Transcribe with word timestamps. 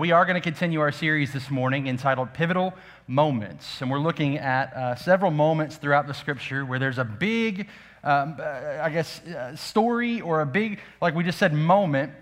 We 0.00 0.12
are 0.12 0.24
going 0.24 0.36
to 0.36 0.40
continue 0.40 0.78
our 0.78 0.92
series 0.92 1.32
this 1.32 1.50
morning 1.50 1.88
entitled 1.88 2.32
Pivotal 2.32 2.72
Moments. 3.08 3.80
And 3.80 3.90
we're 3.90 3.98
looking 3.98 4.38
at 4.38 4.72
uh, 4.72 4.94
several 4.94 5.32
moments 5.32 5.76
throughout 5.76 6.06
the 6.06 6.14
scripture 6.14 6.64
where 6.64 6.78
there's 6.78 6.98
a 6.98 7.04
big, 7.04 7.66
um, 8.04 8.36
uh, 8.38 8.78
I 8.80 8.90
guess, 8.90 9.18
uh, 9.26 9.56
story 9.56 10.20
or 10.20 10.40
a 10.40 10.46
big, 10.46 10.78
like 11.02 11.16
we 11.16 11.24
just 11.24 11.36
said, 11.36 11.52
moment 11.52 12.12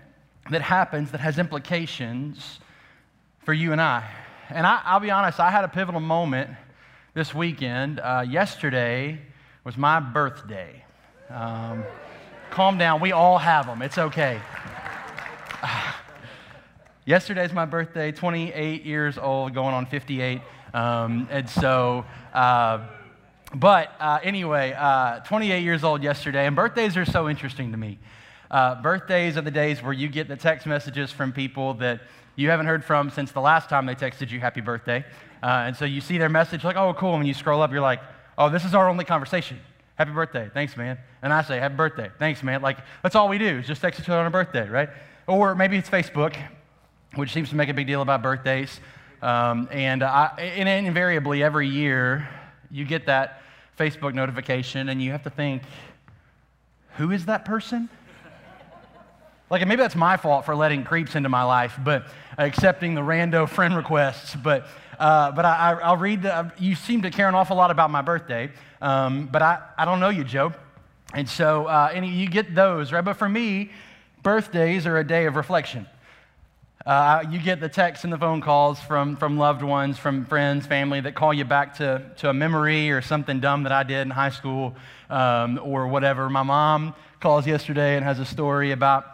that 0.49 0.63
happens 0.63 1.11
that 1.11 1.19
has 1.19 1.37
implications 1.37 2.59
for 3.45 3.53
you 3.53 3.73
and 3.73 3.79
I. 3.79 4.09
And 4.49 4.65
I, 4.65 4.95
will 4.95 5.01
be 5.01 5.11
honest, 5.11 5.39
I 5.39 5.51
had 5.51 5.63
a 5.63 5.67
pivotal 5.67 6.01
moment 6.01 6.49
this 7.13 7.31
weekend. 7.31 7.99
Uh, 7.99 8.25
yesterday 8.27 9.21
was 9.63 9.77
my 9.77 9.99
birthday. 9.99 10.83
Um, 11.29 11.83
calm 12.49 12.79
down, 12.79 13.01
we 13.01 13.11
all 13.11 13.37
have 13.37 13.67
them, 13.67 13.83
it's 13.83 13.99
okay. 13.99 14.41
Yesterday's 17.07 17.53
my 17.53 17.63
birthday, 17.63 18.11
28 18.11 18.83
years 18.83 19.17
old, 19.17 19.53
going 19.53 19.73
on 19.73 19.85
58. 19.85 20.41
Um, 20.73 21.29
and 21.31 21.49
so, 21.49 22.03
uh, 22.33 22.85
but 23.55 23.93
uh, 24.01 24.19
anyway, 24.23 24.75
uh, 24.77 25.21
28 25.21 25.63
years 25.63 25.85
old 25.85 26.03
yesterday, 26.03 26.45
and 26.47 26.53
birthdays 26.53 26.97
are 26.97 27.05
so 27.05 27.29
interesting 27.29 27.71
to 27.71 27.77
me. 27.77 27.97
Uh, 28.51 28.81
birthdays 28.81 29.37
are 29.37 29.41
the 29.41 29.51
days 29.51 29.81
where 29.81 29.93
you 29.93 30.09
get 30.09 30.27
the 30.27 30.35
text 30.35 30.67
messages 30.67 31.09
from 31.09 31.31
people 31.31 31.75
that 31.75 32.01
you 32.35 32.49
haven't 32.49 32.65
heard 32.65 32.83
from 32.83 33.09
since 33.09 33.31
the 33.31 33.39
last 33.39 33.69
time 33.69 33.85
they 33.85 33.95
texted 33.95 34.29
you 34.29 34.41
happy 34.41 34.59
birthday. 34.59 35.05
Uh, 35.41 35.63
and 35.65 35.77
so 35.77 35.85
you 35.85 36.01
see 36.01 36.17
their 36.17 36.27
message, 36.27 36.65
like, 36.65 36.75
oh, 36.75 36.93
cool. 36.93 37.11
And 37.11 37.19
when 37.19 37.27
you 37.27 37.33
scroll 37.33 37.61
up, 37.61 37.71
you're 37.71 37.79
like, 37.79 38.01
oh, 38.37 38.49
this 38.49 38.65
is 38.65 38.75
our 38.75 38.89
only 38.89 39.05
conversation. 39.05 39.61
Happy 39.95 40.11
birthday. 40.11 40.51
Thanks, 40.53 40.75
man. 40.75 40.97
And 41.21 41.31
I 41.31 41.41
say, 41.41 41.57
happy 41.57 41.75
birthday. 41.75 42.11
Thanks, 42.19 42.43
man. 42.43 42.61
Like, 42.61 42.79
that's 43.01 43.15
all 43.15 43.29
we 43.29 43.37
do 43.37 43.59
is 43.59 43.65
just 43.65 43.79
text 43.79 44.01
each 44.01 44.09
other 44.09 44.19
on 44.19 44.25
a 44.25 44.29
birthday, 44.29 44.67
right? 44.67 44.89
Or 45.25 45.55
maybe 45.55 45.77
it's 45.77 45.89
Facebook 45.89 46.35
which 47.17 47.33
seems 47.33 47.49
to 47.49 47.55
make 47.55 47.69
a 47.69 47.73
big 47.73 47.87
deal 47.87 48.01
about 48.01 48.21
birthdays. 48.21 48.79
Um, 49.21 49.67
and, 49.71 50.03
I, 50.03 50.27
and 50.37 50.69
invariably, 50.87 51.41
every 51.41 51.67
year, 51.67 52.29
you 52.69 52.85
get 52.85 53.07
that 53.07 53.41
Facebook 53.77 54.13
notification, 54.13 54.89
and 54.89 55.01
you 55.01 55.11
have 55.11 55.23
to 55.23 55.29
think, 55.29 55.63
who 56.97 57.11
is 57.11 57.25
that 57.25 57.43
person? 57.43 57.89
Like, 59.49 59.65
maybe 59.67 59.81
that's 59.81 59.95
my 59.95 60.17
fault 60.17 60.45
for 60.45 60.55
letting 60.55 60.83
creeps 60.83 61.15
into 61.15 61.29
my 61.29 61.43
life, 61.43 61.79
but 61.83 62.07
accepting 62.37 62.93
the 62.93 63.01
rando 63.01 63.49
friend 63.49 63.75
requests. 63.75 64.35
But, 64.35 64.67
uh, 64.99 65.31
but 65.31 65.45
I, 65.45 65.89
will 65.89 65.97
read 65.97 66.21
the, 66.21 66.51
you 66.59 66.75
seem 66.75 67.01
to 67.01 67.09
care 67.09 67.29
an 67.29 67.35
awful 67.35 67.57
lot 67.57 67.71
about 67.71 67.89
my 67.89 68.01
birthday, 68.01 68.51
um, 68.81 69.27
but 69.31 69.41
I, 69.41 69.59
I 69.77 69.85
don't 69.85 69.99
know 69.99 70.09
you, 70.09 70.23
Joe. 70.23 70.53
And 71.13 71.27
so, 71.27 71.65
uh, 71.65 71.91
and 71.93 72.05
you 72.05 72.27
get 72.27 72.53
those, 72.53 72.91
right? 72.91 73.03
But 73.03 73.13
for 73.13 73.29
me, 73.29 73.71
birthdays 74.21 74.85
are 74.85 74.97
a 74.97 75.07
day 75.07 75.25
of 75.25 75.35
reflection. 75.35 75.87
Uh, 76.87 77.21
you 77.29 77.37
get 77.37 77.59
the 77.59 77.67
texts 77.67 78.05
and 78.05 78.13
the 78.13 78.17
phone 78.17 78.39
calls 78.39 78.79
from, 78.79 79.17
from 79.17 79.37
loved 79.37 79.61
ones, 79.61 79.97
from 79.97 80.23
friends, 80.23 80.65
family 80.65 81.01
that 81.01 81.13
call 81.13 81.33
you 81.33 81.43
back 81.43 81.75
to, 81.75 82.01
to 82.15 82.29
a 82.29 82.33
memory 82.33 82.91
or 82.91 83.01
something 83.01 83.41
dumb 83.41 83.63
that 83.63 83.73
I 83.73 83.83
did 83.83 84.03
in 84.03 84.09
high 84.09 84.29
school 84.29 84.73
um, 85.09 85.59
or 85.61 85.89
whatever. 85.89 86.29
My 86.29 86.43
mom 86.43 86.95
calls 87.19 87.45
yesterday 87.45 87.97
and 87.97 88.05
has 88.05 88.19
a 88.19 88.25
story 88.25 88.71
about 88.71 89.05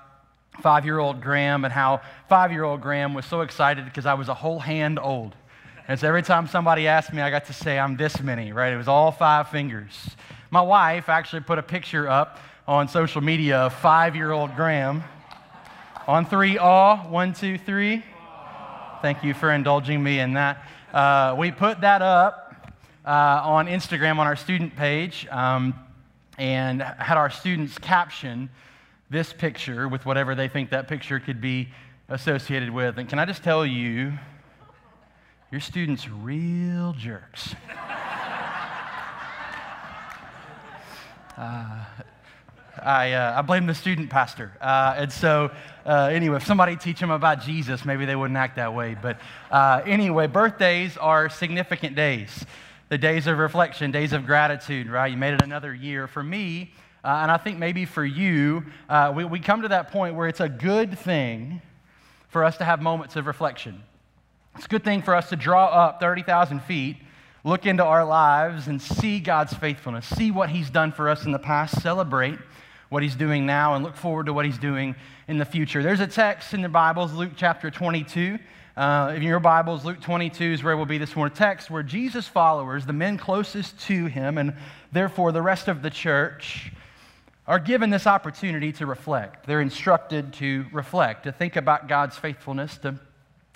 five 0.61 0.85
year 0.85 0.99
old 0.99 1.19
Graham 1.19 1.65
and 1.65 1.73
how 1.73 2.01
five 2.29 2.51
year 2.51 2.63
old 2.63 2.79
Graham 2.79 3.15
was 3.15 3.25
so 3.25 3.41
excited 3.41 3.85
because 3.85 4.05
I 4.05 4.13
was 4.13 4.29
a 4.29 4.35
whole 4.35 4.59
hand 4.59 4.99
old. 4.99 5.35
And 5.87 5.99
so 5.99 6.07
every 6.07 6.21
time 6.21 6.47
somebody 6.47 6.87
asked 6.87 7.11
me, 7.11 7.23
I 7.23 7.31
got 7.31 7.45
to 7.45 7.53
say, 7.53 7.79
I'm 7.79 7.97
this 7.97 8.21
many, 8.21 8.51
right? 8.51 8.71
It 8.71 8.77
was 8.77 8.87
all 8.87 9.11
five 9.11 9.49
fingers. 9.49 10.11
My 10.51 10.61
wife 10.61 11.09
actually 11.09 11.41
put 11.41 11.57
a 11.57 11.63
picture 11.63 12.07
up 12.07 12.37
on 12.67 12.87
social 12.87 13.21
media 13.21 13.61
of 13.61 13.73
five 13.73 14.15
year 14.15 14.31
old 14.31 14.55
Graham 14.55 15.03
on 16.07 16.25
three, 16.25 16.57
awe. 16.57 16.97
One, 17.07 17.33
two, 17.33 17.57
three. 17.57 18.03
Thank 19.01 19.23
you 19.23 19.33
for 19.33 19.51
indulging 19.51 20.03
me 20.03 20.19
in 20.19 20.33
that. 20.33 20.65
Uh, 20.93 21.35
we 21.37 21.51
put 21.51 21.81
that 21.81 22.01
up 22.01 22.73
uh, 23.05 23.09
on 23.09 23.67
Instagram 23.67 24.19
on 24.19 24.27
our 24.27 24.35
student 24.35 24.75
page 24.75 25.27
um, 25.29 25.73
and 26.37 26.81
had 26.81 27.17
our 27.17 27.29
students 27.29 27.77
caption 27.77 28.49
this 29.09 29.33
picture 29.33 29.87
with 29.87 30.05
whatever 30.05 30.35
they 30.35 30.47
think 30.47 30.71
that 30.71 30.87
picture 30.87 31.19
could 31.19 31.39
be 31.39 31.69
associated 32.09 32.69
with. 32.69 32.97
And 32.97 33.07
can 33.07 33.19
I 33.19 33.25
just 33.25 33.43
tell 33.43 33.65
you, 33.65 34.13
your 35.51 35.61
students 35.61 36.09
real 36.09 36.93
jerks. 36.93 37.55
Uh, 41.35 41.83
I, 42.81 43.13
uh, 43.13 43.39
I 43.39 43.41
blame 43.41 43.65
the 43.65 43.75
student 43.75 44.09
pastor. 44.09 44.51
Uh, 44.59 44.95
and 44.97 45.11
so, 45.11 45.51
uh, 45.85 46.09
anyway, 46.11 46.37
if 46.37 46.45
somebody 46.45 46.75
teach 46.75 46.99
them 46.99 47.11
about 47.11 47.41
Jesus, 47.41 47.85
maybe 47.85 48.05
they 48.05 48.15
wouldn't 48.15 48.37
act 48.37 48.55
that 48.55 48.73
way. 48.73 48.95
But 48.99 49.19
uh, 49.51 49.81
anyway, 49.85 50.27
birthdays 50.27 50.97
are 50.97 51.29
significant 51.29 51.95
days. 51.95 52.45
The 52.89 52.97
days 52.97 53.27
of 53.27 53.37
reflection, 53.37 53.91
days 53.91 54.13
of 54.13 54.25
gratitude, 54.25 54.89
right? 54.89 55.11
You 55.11 55.17
made 55.17 55.33
it 55.33 55.41
another 55.41 55.73
year. 55.73 56.07
For 56.07 56.23
me, 56.23 56.71
uh, 57.03 57.19
and 57.21 57.31
I 57.31 57.37
think 57.37 57.57
maybe 57.59 57.85
for 57.85 58.05
you, 58.05 58.63
uh, 58.89 59.11
we, 59.15 59.25
we 59.25 59.39
come 59.39 59.61
to 59.63 59.67
that 59.69 59.91
point 59.91 60.15
where 60.15 60.27
it's 60.27 60.39
a 60.39 60.49
good 60.49 60.97
thing 60.97 61.61
for 62.29 62.43
us 62.43 62.57
to 62.57 62.65
have 62.65 62.81
moments 62.81 63.15
of 63.15 63.27
reflection. 63.27 63.83
It's 64.55 64.65
a 64.65 64.69
good 64.69 64.83
thing 64.83 65.01
for 65.01 65.15
us 65.15 65.29
to 65.29 65.35
draw 65.35 65.67
up 65.67 65.99
30,000 65.99 66.61
feet 66.61 66.97
look 67.43 67.65
into 67.65 67.83
our 67.83 68.05
lives 68.05 68.67
and 68.67 68.81
see 68.81 69.19
God's 69.19 69.53
faithfulness, 69.53 70.05
see 70.05 70.31
what 70.31 70.49
He's 70.49 70.69
done 70.69 70.91
for 70.91 71.09
us 71.09 71.25
in 71.25 71.31
the 71.31 71.39
past, 71.39 71.81
celebrate 71.81 72.39
what 72.93 73.01
he's 73.01 73.15
doing 73.15 73.43
now 73.43 73.73
and 73.73 73.83
look 73.83 73.95
forward 73.95 74.27
to 74.27 74.33
what 74.33 74.45
he's 74.45 74.59
doing 74.59 74.95
in 75.27 75.39
the 75.39 75.45
future. 75.45 75.81
There's 75.81 75.99
a 75.99 76.05
text 76.05 76.53
in 76.53 76.61
the 76.61 76.69
Bibles, 76.69 77.11
Luke 77.11 77.31
chapter 77.35 77.71
22. 77.71 78.37
Uh, 78.77 79.13
in 79.15 79.23
your 79.23 79.39
Bibles, 79.39 79.83
Luke 79.83 79.99
22 79.99 80.43
is 80.43 80.63
where 80.63 80.77
we'll 80.77 80.85
be 80.85 80.99
this 80.99 81.15
morning 81.15 81.35
text 81.35 81.71
where 81.71 81.81
Jesus' 81.81 82.27
followers, 82.27 82.85
the 82.85 82.93
men 82.93 83.17
closest 83.17 83.79
to 83.87 84.05
him, 84.05 84.37
and 84.37 84.55
therefore 84.91 85.31
the 85.31 85.41
rest 85.41 85.67
of 85.67 85.81
the 85.81 85.89
church, 85.89 86.71
are 87.47 87.57
given 87.57 87.89
this 87.89 88.05
opportunity 88.05 88.71
to 88.73 88.85
reflect. 88.85 89.47
They're 89.47 89.61
instructed 89.61 90.31
to 90.33 90.67
reflect, 90.71 91.23
to 91.23 91.31
think 91.31 91.55
about 91.55 91.87
God's 91.87 92.15
faithfulness, 92.15 92.77
to 92.79 92.99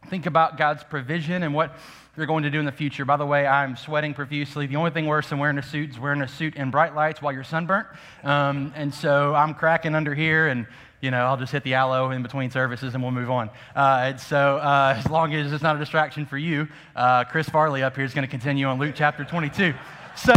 think 0.09 0.25
about 0.25 0.57
God's 0.57 0.83
provision 0.83 1.43
and 1.43 1.53
what 1.53 1.75
you're 2.15 2.25
going 2.25 2.43
to 2.43 2.49
do 2.49 2.59
in 2.59 2.65
the 2.65 2.71
future. 2.71 3.05
By 3.05 3.17
the 3.17 3.25
way, 3.25 3.45
I'm 3.45 3.75
sweating 3.75 4.13
profusely. 4.13 4.65
The 4.65 4.75
only 4.75 4.91
thing 4.91 5.05
worse 5.05 5.29
than 5.29 5.37
wearing 5.37 5.57
a 5.57 5.63
suit 5.63 5.91
is 5.91 5.99
wearing 5.99 6.21
a 6.21 6.27
suit 6.27 6.55
in 6.55 6.71
bright 6.71 6.95
lights 6.95 7.21
while 7.21 7.31
you're 7.31 7.43
sunburnt. 7.43 7.87
Um, 8.23 8.73
and 8.75 8.93
so 8.93 9.35
I'm 9.35 9.53
cracking 9.53 9.93
under 9.93 10.15
here, 10.15 10.47
and 10.47 10.65
you 10.99 11.11
know 11.11 11.25
I'll 11.25 11.37
just 11.37 11.51
hit 11.51 11.63
the 11.63 11.75
aloe 11.75 12.09
in 12.11 12.23
between 12.23 12.49
services, 12.49 12.95
and 12.95 13.03
we'll 13.03 13.11
move 13.11 13.29
on. 13.29 13.49
Uh, 13.75 14.09
and 14.09 14.19
so 14.19 14.57
uh, 14.57 14.95
as 14.97 15.09
long 15.09 15.33
as 15.35 15.53
it's 15.53 15.63
not 15.63 15.75
a 15.75 15.79
distraction 15.79 16.25
for 16.25 16.37
you, 16.37 16.67
uh, 16.95 17.23
Chris 17.25 17.47
Farley 17.47 17.83
up 17.83 17.95
here 17.95 18.05
is 18.05 18.13
going 18.13 18.25
to 18.25 18.31
continue 18.31 18.65
on 18.65 18.79
Luke 18.79 18.95
chapter 18.95 19.23
22. 19.23 19.73
So, 20.15 20.33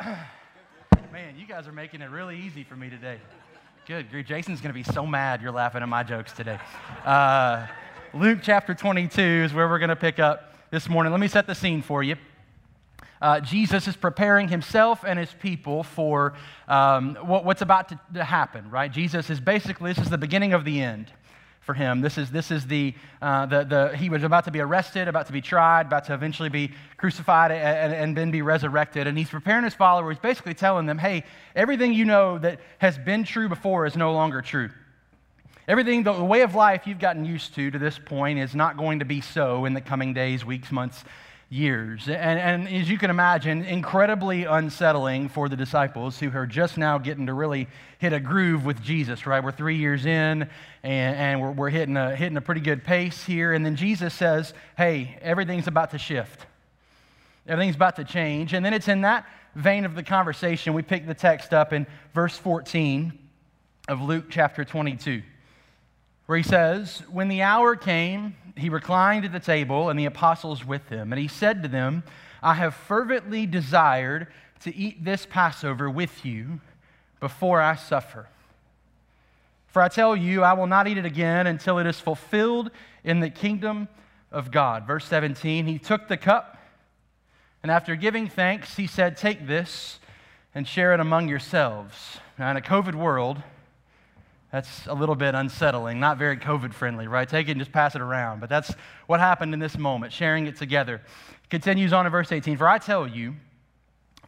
man, 1.12 1.36
you 1.38 1.46
guys 1.46 1.66
are 1.66 1.72
making 1.72 2.02
it 2.02 2.10
really 2.10 2.38
easy 2.38 2.64
for 2.64 2.76
me 2.76 2.90
today. 2.90 3.18
Good. 3.86 4.06
Jason's 4.26 4.60
going 4.60 4.72
to 4.72 4.74
be 4.74 4.84
so 4.84 5.06
mad 5.06 5.42
you're 5.42 5.50
laughing 5.50 5.82
at 5.82 5.88
my 5.88 6.02
jokes 6.02 6.32
today. 6.32 6.58
Luke 8.14 8.40
chapter 8.42 8.74
22 8.74 9.22
is 9.22 9.54
where 9.54 9.66
we're 9.66 9.78
going 9.78 9.88
to 9.88 9.96
pick 9.96 10.18
up 10.18 10.54
this 10.70 10.86
morning. 10.86 11.12
Let 11.12 11.20
me 11.20 11.28
set 11.28 11.46
the 11.46 11.54
scene 11.54 11.80
for 11.80 12.02
you. 12.02 12.16
Uh, 13.22 13.40
Jesus 13.40 13.88
is 13.88 13.96
preparing 13.96 14.48
himself 14.48 15.02
and 15.02 15.18
his 15.18 15.32
people 15.40 15.82
for 15.82 16.34
um, 16.68 17.14
what, 17.22 17.46
what's 17.46 17.62
about 17.62 17.88
to, 17.88 17.98
to, 18.12 18.22
happen, 18.22 18.68
right? 18.68 18.92
Jesus 18.92 19.30
is 19.30 19.40
basically, 19.40 19.94
this 19.94 20.04
is 20.04 20.10
the 20.10 20.18
beginning 20.18 20.52
of 20.52 20.66
the 20.66 20.82
end 20.82 21.10
for 21.60 21.72
him. 21.72 22.02
This 22.02 22.18
is, 22.18 22.30
this 22.30 22.50
is 22.50 22.66
the, 22.66 22.92
uh, 23.22 23.46
the, 23.46 23.64
the, 23.64 23.96
he 23.96 24.10
was 24.10 24.24
about 24.24 24.44
to 24.44 24.50
be 24.50 24.60
arrested, 24.60 25.08
about 25.08 25.26
to 25.28 25.32
be 25.32 25.40
tried, 25.40 25.86
about 25.86 26.04
to 26.04 26.14
eventually 26.14 26.50
be 26.50 26.70
crucified 26.98 27.50
and, 27.50 27.94
and 27.94 28.14
then 28.14 28.30
be 28.30 28.42
resurrected. 28.42 29.06
And 29.06 29.16
he's 29.16 29.30
preparing 29.30 29.64
his 29.64 29.74
followers, 29.74 30.18
basically 30.18 30.52
telling 30.52 30.84
them, 30.84 30.98
hey, 30.98 31.24
everything 31.56 31.94
you 31.94 32.04
know 32.04 32.36
that 32.40 32.60
has 32.76 32.98
been 32.98 33.24
true 33.24 33.48
before 33.48 33.86
is 33.86 33.96
no 33.96 34.12
longer 34.12 34.42
true. 34.42 34.68
Everything, 35.68 36.02
the 36.02 36.12
way 36.12 36.40
of 36.40 36.56
life 36.56 36.88
you've 36.88 36.98
gotten 36.98 37.24
used 37.24 37.54
to 37.54 37.70
to 37.70 37.78
this 37.78 37.96
point 37.96 38.40
is 38.40 38.52
not 38.52 38.76
going 38.76 38.98
to 38.98 39.04
be 39.04 39.20
so 39.20 39.64
in 39.64 39.74
the 39.74 39.80
coming 39.80 40.12
days, 40.12 40.44
weeks, 40.44 40.72
months, 40.72 41.04
years. 41.50 42.08
And, 42.08 42.40
and, 42.40 42.68
as 42.68 42.90
you 42.90 42.98
can 42.98 43.10
imagine, 43.10 43.62
incredibly 43.62 44.42
unsettling 44.44 45.28
for 45.28 45.48
the 45.48 45.54
disciples 45.54 46.18
who 46.18 46.36
are 46.36 46.46
just 46.46 46.78
now 46.78 46.98
getting 46.98 47.26
to 47.26 47.34
really 47.34 47.68
hit 47.98 48.12
a 48.12 48.18
groove 48.18 48.64
with 48.64 48.82
Jesus, 48.82 49.24
right? 49.24 49.44
We're 49.44 49.52
three 49.52 49.76
years 49.76 50.04
in 50.04 50.48
and, 50.82 51.16
and 51.16 51.40
we're, 51.40 51.52
we're 51.52 51.70
hitting, 51.70 51.96
a, 51.96 52.16
hitting 52.16 52.36
a 52.36 52.40
pretty 52.40 52.62
good 52.62 52.82
pace 52.82 53.22
here. 53.22 53.52
And 53.52 53.64
then 53.64 53.76
Jesus 53.76 54.14
says, 54.14 54.54
hey, 54.76 55.16
everything's 55.22 55.68
about 55.68 55.92
to 55.92 55.98
shift, 55.98 56.44
everything's 57.46 57.76
about 57.76 57.96
to 57.96 58.04
change. 58.04 58.52
And 58.52 58.64
then 58.64 58.74
it's 58.74 58.88
in 58.88 59.02
that 59.02 59.26
vein 59.54 59.84
of 59.84 59.94
the 59.94 60.02
conversation, 60.02 60.72
we 60.72 60.82
pick 60.82 61.06
the 61.06 61.14
text 61.14 61.54
up 61.54 61.72
in 61.72 61.86
verse 62.14 62.36
14 62.36 63.16
of 63.88 64.00
Luke 64.00 64.24
chapter 64.28 64.64
22 64.64 65.22
where 66.32 66.38
he 66.38 66.42
says, 66.48 67.02
When 67.10 67.28
the 67.28 67.42
hour 67.42 67.76
came, 67.76 68.36
he 68.56 68.70
reclined 68.70 69.26
at 69.26 69.32
the 69.32 69.38
table 69.38 69.90
and 69.90 69.98
the 69.98 70.06
apostles 70.06 70.64
with 70.64 70.88
him. 70.88 71.12
And 71.12 71.20
he 71.20 71.28
said 71.28 71.62
to 71.62 71.68
them, 71.68 72.04
I 72.42 72.54
have 72.54 72.74
fervently 72.74 73.44
desired 73.44 74.28
to 74.60 74.74
eat 74.74 75.04
this 75.04 75.26
Passover 75.26 75.90
with 75.90 76.24
you 76.24 76.62
before 77.20 77.60
I 77.60 77.74
suffer. 77.74 78.30
For 79.66 79.82
I 79.82 79.88
tell 79.88 80.16
you, 80.16 80.42
I 80.42 80.54
will 80.54 80.66
not 80.66 80.88
eat 80.88 80.96
it 80.96 81.04
again 81.04 81.46
until 81.46 81.78
it 81.78 81.86
is 81.86 82.00
fulfilled 82.00 82.70
in 83.04 83.20
the 83.20 83.28
kingdom 83.28 83.88
of 84.30 84.50
God. 84.50 84.86
Verse 84.86 85.04
17, 85.04 85.66
he 85.66 85.78
took 85.78 86.08
the 86.08 86.16
cup, 86.16 86.56
and 87.62 87.70
after 87.70 87.94
giving 87.94 88.26
thanks, 88.26 88.78
he 88.78 88.86
said, 88.86 89.18
Take 89.18 89.46
this 89.46 90.00
and 90.54 90.66
share 90.66 90.94
it 90.94 91.00
among 91.00 91.28
yourselves. 91.28 92.16
Now, 92.38 92.50
in 92.50 92.56
a 92.56 92.62
COVID 92.62 92.94
world, 92.94 93.42
that's 94.52 94.86
a 94.86 94.92
little 94.92 95.14
bit 95.14 95.34
unsettling, 95.34 95.98
not 95.98 96.18
very 96.18 96.36
COVID 96.36 96.74
friendly, 96.74 97.08
right? 97.08 97.26
Take 97.26 97.48
it 97.48 97.52
and 97.52 97.60
just 97.60 97.72
pass 97.72 97.94
it 97.94 98.02
around. 98.02 98.40
But 98.40 98.50
that's 98.50 98.74
what 99.06 99.18
happened 99.18 99.54
in 99.54 99.60
this 99.60 99.78
moment, 99.78 100.12
sharing 100.12 100.46
it 100.46 100.56
together. 100.56 101.00
Continues 101.48 101.94
on 101.94 102.04
in 102.04 102.12
verse 102.12 102.30
18 102.30 102.58
For 102.58 102.68
I 102.68 102.76
tell 102.76 103.08
you, 103.08 103.34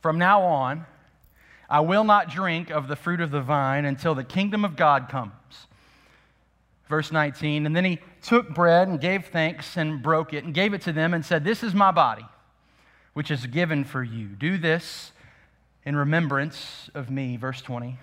from 0.00 0.19
now 0.19 0.43
on, 0.43 0.87
I 1.69 1.81
will 1.81 2.05
not 2.05 2.31
drink 2.31 2.71
of 2.71 2.88
the 2.88 2.97
fruit 2.97 3.21
of 3.21 3.31
the 3.31 3.43
vine 3.43 3.85
until 3.85 4.15
the 4.15 4.25
kingdom 4.25 4.65
of 4.65 4.76
God 4.76 5.11
comes. 5.11 5.32
Verse 6.88 7.12
19, 7.12 7.67
and 7.67 7.77
then 7.77 7.85
he 7.85 7.99
took 8.23 8.55
bread 8.55 8.88
and 8.88 9.00
gave 9.00 9.27
thanks 9.27 9.77
and 9.77 10.03
broke 10.03 10.32
it 10.32 10.44
and 10.44 10.55
gave 10.55 10.73
it 10.73 10.82
to 10.82 10.93
them 10.93 11.12
and 11.12 11.25
said, 11.25 11.44
This 11.44 11.62
is 11.62 11.75
my 11.75 11.91
body, 11.91 12.27
which 13.12 13.31
is 13.31 13.47
given 13.47 13.85
for 13.85 14.03
you. 14.03 14.29
Do 14.29 14.56
this 14.56 15.12
in 15.85 15.97
remembrance 15.97 16.88
of 16.94 17.11
me. 17.11 17.37
Verse 17.37 17.61
20. 17.61 17.99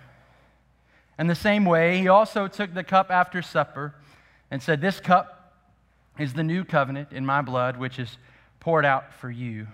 In 1.21 1.27
the 1.27 1.35
same 1.35 1.65
way, 1.65 1.99
he 1.99 2.07
also 2.07 2.47
took 2.47 2.73
the 2.73 2.83
cup 2.83 3.11
after 3.11 3.43
supper 3.43 3.93
and 4.49 4.59
said, 4.59 4.81
This 4.81 4.99
cup 4.99 5.53
is 6.17 6.33
the 6.33 6.41
new 6.41 6.65
covenant 6.65 7.11
in 7.11 7.27
my 7.27 7.43
blood, 7.43 7.77
which 7.77 7.99
is 7.99 8.17
poured 8.59 8.85
out 8.85 9.13
for 9.13 9.29
you. 9.29 9.67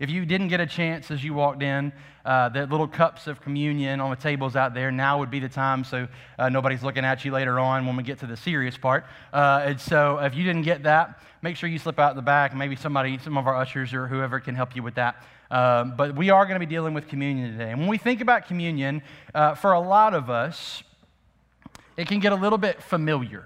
If 0.00 0.10
you 0.10 0.26
didn't 0.26 0.48
get 0.48 0.58
a 0.58 0.66
chance 0.66 1.12
as 1.12 1.22
you 1.22 1.34
walked 1.34 1.62
in, 1.62 1.92
uh, 2.24 2.48
the 2.48 2.66
little 2.66 2.88
cups 2.88 3.28
of 3.28 3.40
communion 3.40 4.00
on 4.00 4.10
the 4.10 4.16
tables 4.16 4.56
out 4.56 4.74
there, 4.74 4.90
now 4.90 5.20
would 5.20 5.30
be 5.30 5.38
the 5.38 5.48
time 5.48 5.84
so 5.84 6.08
uh, 6.36 6.48
nobody's 6.48 6.82
looking 6.82 7.04
at 7.04 7.24
you 7.24 7.30
later 7.30 7.60
on 7.60 7.86
when 7.86 7.94
we 7.94 8.02
get 8.02 8.18
to 8.18 8.26
the 8.26 8.36
serious 8.36 8.76
part. 8.76 9.06
Uh, 9.32 9.62
and 9.66 9.80
so 9.80 10.18
if 10.18 10.34
you 10.34 10.42
didn't 10.42 10.62
get 10.62 10.82
that, 10.82 11.22
make 11.42 11.54
sure 11.54 11.68
you 11.68 11.78
slip 11.78 12.00
out 12.00 12.16
the 12.16 12.22
back. 12.22 12.56
Maybe 12.56 12.74
somebody, 12.74 13.18
some 13.18 13.38
of 13.38 13.46
our 13.46 13.54
ushers 13.54 13.94
or 13.94 14.08
whoever 14.08 14.40
can 14.40 14.56
help 14.56 14.74
you 14.74 14.82
with 14.82 14.96
that. 14.96 15.22
Um, 15.48 15.94
but 15.96 16.16
we 16.16 16.30
are 16.30 16.44
going 16.44 16.60
to 16.60 16.66
be 16.66 16.66
dealing 16.66 16.92
with 16.92 17.06
communion 17.06 17.52
today. 17.52 17.70
And 17.70 17.78
when 17.78 17.88
we 17.88 17.98
think 17.98 18.20
about 18.20 18.48
communion, 18.48 19.00
uh, 19.32 19.54
for 19.54 19.74
a 19.74 19.80
lot 19.80 20.12
of 20.12 20.28
us, 20.28 20.82
it 21.98 22.06
can 22.06 22.20
get 22.20 22.32
a 22.32 22.36
little 22.36 22.56
bit 22.56 22.80
familiar. 22.80 23.44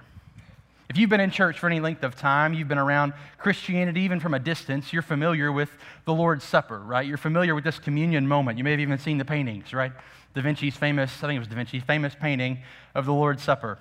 If 0.91 0.99
you've 0.99 1.09
been 1.09 1.21
in 1.21 1.31
church 1.31 1.59
for 1.59 1.69
any 1.69 1.81
length 1.81 2.05
of 2.05 2.15
time, 2.15 2.53
you've 2.53 2.69
been 2.69 2.77
around 2.77 3.15
Christianity 3.39 4.03
even 4.03 4.21
from 4.21 4.35
a 4.35 4.39
distance, 4.39 4.93
you're 4.93 5.01
familiar 5.01 5.51
with 5.51 5.71
the 6.05 6.13
Lord's 6.13 6.45
Supper, 6.45 6.79
right? 6.79 7.07
You're 7.07 7.17
familiar 7.17 7.55
with 7.55 7.65
this 7.65 7.79
communion 7.79 8.29
moment. 8.29 8.59
You 8.59 8.65
may 8.65 8.73
have 8.73 8.81
even 8.81 8.99
seen 8.99 9.17
the 9.17 9.25
paintings, 9.25 9.73
right? 9.73 9.91
Da 10.35 10.43
Vinci's 10.43 10.77
famous, 10.77 11.11
I 11.25 11.29
think 11.29 11.37
it 11.37 11.39
was 11.39 11.49
Da 11.49 11.55
Vinci's 11.55 11.83
famous 11.83 12.15
painting 12.15 12.59
of 12.95 13.07
the 13.07 13.15
Lord's 13.15 13.43
Supper. 13.43 13.79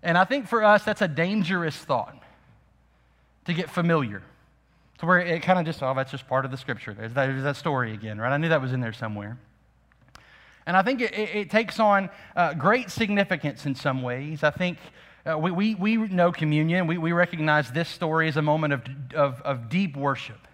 And 0.00 0.16
I 0.16 0.24
think 0.24 0.46
for 0.46 0.62
us, 0.62 0.84
that's 0.84 1.02
a 1.02 1.08
dangerous 1.08 1.76
thought 1.76 2.22
to 3.46 3.52
get 3.52 3.68
familiar. 3.68 4.22
To 4.98 5.06
where 5.06 5.18
it 5.18 5.42
kind 5.42 5.58
of 5.58 5.64
just, 5.64 5.82
oh, 5.82 5.92
that's 5.94 6.12
just 6.12 6.28
part 6.28 6.44
of 6.44 6.52
the 6.52 6.56
scripture. 6.56 6.94
There's 6.94 7.14
that, 7.14 7.26
there's 7.26 7.42
that 7.42 7.56
story 7.56 7.94
again, 7.94 8.20
right? 8.20 8.32
I 8.32 8.36
knew 8.36 8.48
that 8.48 8.62
was 8.62 8.72
in 8.72 8.80
there 8.80 8.92
somewhere. 8.92 9.38
And 10.68 10.76
I 10.76 10.82
think 10.82 11.00
it, 11.00 11.14
it, 11.14 11.50
takes 11.50 11.80
on 11.80 12.10
uh, 12.36 12.52
great 12.52 12.90
significance 12.90 13.64
in 13.64 13.74
some 13.74 14.02
ways. 14.02 14.42
I 14.42 14.50
think 14.50 14.76
uh, 15.24 15.38
we, 15.38 15.50
we, 15.50 15.74
we 15.74 15.96
know 15.96 16.30
communion. 16.30 16.86
We, 16.86 16.98
we 16.98 17.12
recognize 17.12 17.70
this 17.70 17.88
story 17.88 18.28
as 18.28 18.36
a 18.36 18.42
moment 18.42 18.74
of, 18.74 18.82
of, 19.14 19.40
of 19.40 19.70
deep 19.70 19.96
worship. 19.96 20.46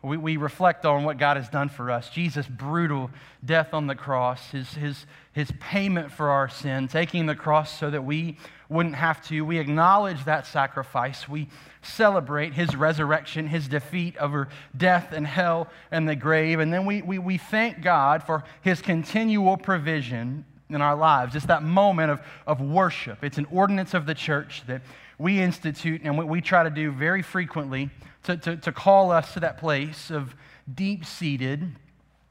We, 0.00 0.16
we 0.16 0.38
reflect 0.38 0.86
on 0.86 1.04
what 1.04 1.18
God 1.18 1.36
has 1.36 1.50
done 1.50 1.68
for 1.68 1.90
us 1.90 2.08
Jesus' 2.08 2.46
brutal 2.46 3.10
death 3.44 3.74
on 3.74 3.88
the 3.88 3.94
cross, 3.94 4.52
his, 4.52 4.72
his, 4.72 5.04
his 5.34 5.52
payment 5.60 6.10
for 6.10 6.30
our 6.30 6.48
sin, 6.48 6.88
taking 6.88 7.26
the 7.26 7.34
cross 7.34 7.78
so 7.78 7.90
that 7.90 8.06
we 8.06 8.38
wouldn't 8.68 8.94
have 8.94 9.26
to. 9.28 9.42
We 9.44 9.58
acknowledge 9.58 10.24
that 10.24 10.46
sacrifice. 10.46 11.28
We 11.28 11.48
celebrate 11.82 12.54
his 12.54 12.74
resurrection, 12.74 13.46
his 13.46 13.68
defeat 13.68 14.16
over 14.18 14.48
death 14.76 15.12
and 15.12 15.26
hell 15.26 15.68
and 15.90 16.08
the 16.08 16.16
grave. 16.16 16.60
And 16.60 16.72
then 16.72 16.86
we, 16.86 17.02
we, 17.02 17.18
we 17.18 17.38
thank 17.38 17.82
God 17.82 18.22
for 18.22 18.44
his 18.62 18.80
continual 18.80 19.56
provision 19.56 20.44
in 20.70 20.80
our 20.80 20.96
lives. 20.96 21.36
It's 21.36 21.46
that 21.46 21.62
moment 21.62 22.10
of, 22.10 22.20
of 22.46 22.60
worship. 22.60 23.22
It's 23.22 23.38
an 23.38 23.46
ordinance 23.50 23.94
of 23.94 24.06
the 24.06 24.14
church 24.14 24.62
that 24.66 24.82
we 25.18 25.40
institute 25.40 26.00
and 26.04 26.16
what 26.16 26.26
we 26.26 26.40
try 26.40 26.62
to 26.64 26.70
do 26.70 26.90
very 26.90 27.22
frequently 27.22 27.90
to, 28.24 28.36
to, 28.38 28.56
to 28.56 28.72
call 28.72 29.10
us 29.10 29.34
to 29.34 29.40
that 29.40 29.58
place 29.58 30.10
of 30.10 30.34
deep 30.74 31.04
seated 31.04 31.76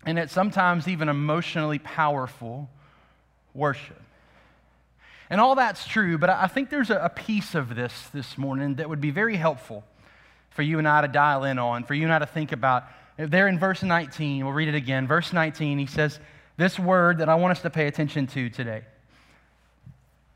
and 0.06 0.20
it's 0.20 0.34
sometimes 0.34 0.88
even 0.88 1.10
emotionally 1.10 1.80
powerful 1.80 2.70
worship. 3.54 4.02
And 5.34 5.42
all 5.42 5.56
that's 5.56 5.88
true, 5.88 6.20
but 6.20 6.30
I 6.30 6.46
think 6.46 6.70
there's 6.70 6.92
a 6.92 7.12
piece 7.16 7.56
of 7.56 7.74
this 7.74 7.92
this 8.14 8.38
morning 8.38 8.76
that 8.76 8.88
would 8.88 9.02
be 9.02 9.10
very 9.10 9.36
helpful 9.36 9.84
for 10.52 10.62
you 10.62 10.78
and 10.78 10.88
I 10.88 11.02
to 11.02 11.08
dial 11.08 11.44
in 11.44 11.58
on, 11.58 11.86
for 11.86 11.96
you 11.96 12.04
and 12.04 12.14
I 12.14 12.20
to 12.20 12.28
think 12.28 12.52
about. 12.52 12.84
There 13.18 13.48
in 13.48 13.58
verse 13.58 13.82
19, 13.82 14.46
we'll 14.46 14.54
read 14.54 14.68
it 14.68 14.76
again. 14.76 15.08
Verse 15.08 15.34
19, 15.34 15.80
he 15.80 15.88
says, 15.88 16.20
this 16.56 16.78
word 16.78 17.18
that 17.18 17.30
I 17.30 17.34
want 17.34 17.50
us 17.50 17.64
to 17.64 17.72
pay 17.72 17.88
attention 17.88 18.28
to 18.28 18.48
today. 18.52 18.84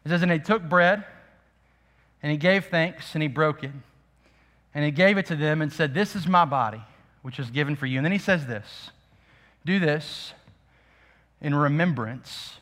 It 0.04 0.10
says, 0.10 0.24
And 0.24 0.32
he 0.32 0.40
took 0.40 0.64
bread, 0.64 1.06
and 2.24 2.32
he 2.32 2.38
gave 2.40 2.66
thanks, 2.66 3.14
and 3.14 3.22
he 3.22 3.28
broke 3.28 3.64
it, 3.64 3.74
and 4.74 4.84
he 4.84 4.90
gave 4.90 5.20
it 5.20 5.28
to 5.28 5.36
them 5.36 5.62
and 5.62 5.72
said, 5.72 5.94
This 5.94 6.16
is 6.16 6.26
my 6.26 6.44
body, 6.44 6.82
which 7.22 7.38
is 7.38 7.52
given 7.52 7.76
for 7.76 7.86
you. 7.86 8.00
And 8.00 8.04
then 8.04 8.14
he 8.14 8.18
says 8.18 8.48
this 8.48 8.90
Do 9.64 9.78
this 9.78 10.34
in 11.40 11.54
remembrance 11.54 12.56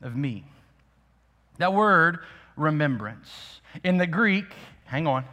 of 0.00 0.14
me. 0.14 0.44
That 1.58 1.74
word, 1.74 2.20
remembrance. 2.56 3.60
In 3.84 3.98
the 3.98 4.06
Greek, 4.06 4.46
hang 4.84 5.06
on. 5.06 5.24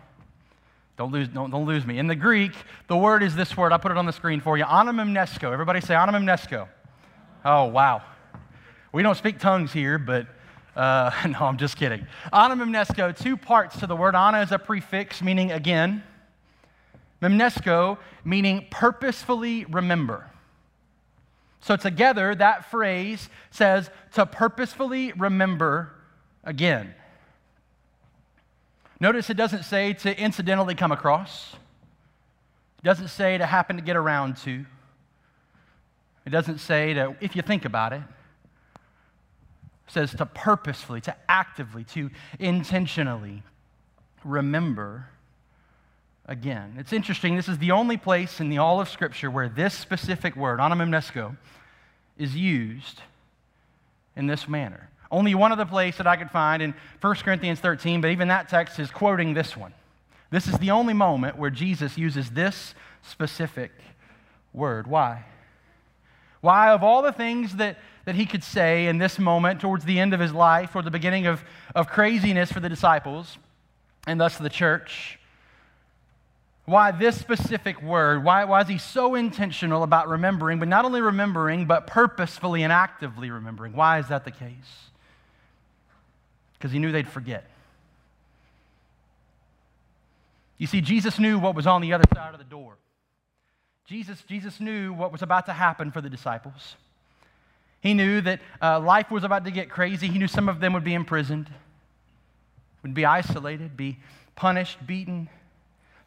Don't 0.97 1.11
lose, 1.11 1.27
don't, 1.27 1.51
don't 1.51 1.65
lose 1.65 1.85
me. 1.85 1.99
In 1.99 2.07
the 2.07 2.15
Greek, 2.15 2.53
the 2.87 2.95
word 2.95 3.21
is 3.21 3.35
this 3.35 3.57
word. 3.57 3.73
I 3.73 3.77
put 3.77 3.91
it 3.91 3.97
on 3.97 4.05
the 4.05 4.13
screen 4.13 4.39
for 4.39 4.57
you. 4.57 4.63
Anamimnesko. 4.63 5.51
Everybody 5.51 5.81
say 5.81 5.93
anamimnesko. 5.93 6.67
Oh, 7.43 7.65
wow. 7.65 8.01
We 8.91 9.03
don't 9.03 9.17
speak 9.17 9.39
tongues 9.39 9.73
here, 9.73 9.97
but 9.97 10.27
uh, 10.75 11.11
no, 11.27 11.39
I'm 11.39 11.57
just 11.57 11.75
kidding. 11.75 12.07
Anamimnesko, 12.31 13.17
two 13.17 13.35
parts 13.35 13.79
to 13.79 13.87
the 13.87 13.95
word. 13.95 14.15
Ana 14.15 14.41
is 14.41 14.51
a 14.51 14.59
prefix 14.59 15.21
meaning 15.21 15.51
again. 15.51 16.01
Mimnesko 17.21 17.97
meaning 18.23 18.67
purposefully 18.69 19.65
remember. 19.65 20.29
So 21.59 21.75
together, 21.75 22.35
that 22.35 22.69
phrase 22.69 23.29
says 23.51 23.89
to 24.13 24.25
purposefully 24.25 25.11
remember 25.13 25.94
again. 26.45 26.93
Notice 28.99 29.29
it 29.29 29.35
doesn't 29.35 29.63
say 29.63 29.93
to 29.93 30.17
incidentally 30.17 30.75
come 30.75 30.91
across. 30.91 31.53
It 32.79 32.85
doesn't 32.85 33.09
say 33.09 33.37
to 33.37 33.45
happen 33.45 33.75
to 33.75 33.81
get 33.81 33.95
around 33.95 34.37
to. 34.37 34.65
It 36.25 36.29
doesn't 36.29 36.59
say 36.59 36.93
to, 36.93 37.15
if 37.19 37.35
you 37.35 37.41
think 37.41 37.65
about 37.65 37.93
it, 37.93 38.01
it 38.75 39.91
says 39.91 40.11
to 40.11 40.25
purposefully, 40.25 41.01
to 41.01 41.15
actively, 41.27 41.83
to 41.85 42.09
intentionally 42.39 43.43
remember 44.23 45.09
again. 46.25 46.75
It's 46.79 46.93
interesting. 46.93 47.35
This 47.35 47.47
is 47.47 47.59
the 47.59 47.71
only 47.71 47.97
place 47.97 48.39
in 48.39 48.49
the 48.49 48.57
all 48.57 48.81
of 48.81 48.89
Scripture 48.89 49.29
where 49.29 49.49
this 49.49 49.73
specific 49.73 50.35
word, 50.35 50.59
anamimnesko, 50.59 51.37
is 52.17 52.35
used 52.35 53.01
in 54.15 54.27
this 54.27 54.47
manner. 54.47 54.89
Only 55.11 55.35
one 55.35 55.51
other 55.51 55.65
place 55.65 55.97
that 55.97 56.07
I 56.07 56.15
could 56.15 56.31
find 56.31 56.61
in 56.61 56.73
1 57.01 57.15
Corinthians 57.15 57.59
13, 57.59 58.01
but 58.01 58.09
even 58.09 58.27
that 58.29 58.49
text 58.49 58.79
is 58.79 58.89
quoting 58.89 59.33
this 59.33 59.55
one. 59.55 59.73
This 60.31 60.47
is 60.47 60.57
the 60.57 60.71
only 60.71 60.93
moment 60.93 61.37
where 61.37 61.49
Jesus 61.49 61.97
uses 61.97 62.31
this 62.31 62.73
specific 63.03 63.71
word. 64.53 64.87
Why? 64.87 65.25
Why, 66.41 66.71
of 66.71 66.83
all 66.83 67.01
the 67.01 67.11
things 67.11 67.55
that, 67.55 67.77
that 68.05 68.15
he 68.15 68.25
could 68.25 68.43
say 68.43 68.87
in 68.87 68.97
this 68.97 69.17
moment, 69.17 69.61
towards 69.61 69.85
the 69.85 69.99
end 69.99 70.13
of 70.13 70.19
his 70.19 70.33
life, 70.33 70.75
or 70.75 70.81
the 70.81 70.91
beginning 70.91 71.27
of, 71.27 71.43
of 71.73 71.87
craziness 71.87 72.51
for 72.51 72.59
the 72.59 72.69
disciples, 72.69 73.37
and 74.07 74.19
thus 74.19 74.37
the 74.37 74.49
church, 74.49 75.19
why 76.65 76.91
this 76.91 77.19
specific 77.19 77.81
word? 77.81 78.23
Why, 78.23 78.43
why 78.45 78.61
is 78.61 78.67
he 78.67 78.79
so 78.79 79.15
intentional 79.15 79.83
about 79.83 80.07
remembering, 80.07 80.59
but 80.59 80.67
not 80.67 80.83
only 80.83 80.99
remembering, 80.99 81.65
but 81.65 81.85
purposefully 81.85 82.63
and 82.63 82.73
actively 82.73 83.29
remembering? 83.29 83.73
Why 83.73 83.99
is 83.99 84.07
that 84.07 84.25
the 84.25 84.31
case? 84.31 84.89
Because 86.65 86.73
he 86.73 86.79
knew 86.79 86.91
they'd 86.91 87.07
forget. 87.07 87.43
You 90.57 90.65
see, 90.65 90.81
Jesus 90.81 91.19
knew 91.19 91.37
what 91.37 91.53
was 91.53 91.67
on 91.67 91.79
the 91.81 91.93
other 91.93 92.05
side 92.11 92.33
of 92.33 92.39
the 92.39 92.43
door. 92.43 92.73
Jesus, 93.85 94.23
Jesus 94.27 94.59
knew 94.59 94.91
what 94.91 95.11
was 95.11 95.21
about 95.21 95.45
to 95.45 95.53
happen 95.53 95.91
for 95.91 96.01
the 96.01 96.09
disciples. 96.09 96.75
He 97.81 97.93
knew 97.93 98.19
that 98.21 98.39
uh, 98.59 98.79
life 98.79 99.11
was 99.11 99.23
about 99.23 99.45
to 99.45 99.51
get 99.51 99.69
crazy. 99.69 100.07
He 100.07 100.17
knew 100.17 100.27
some 100.27 100.49
of 100.49 100.59
them 100.59 100.73
would 100.73 100.83
be 100.83 100.95
imprisoned, 100.95 101.51
would 102.81 102.95
be 102.95 103.05
isolated, 103.05 103.77
be 103.77 103.99
punished, 104.35 104.87
beaten, 104.87 105.29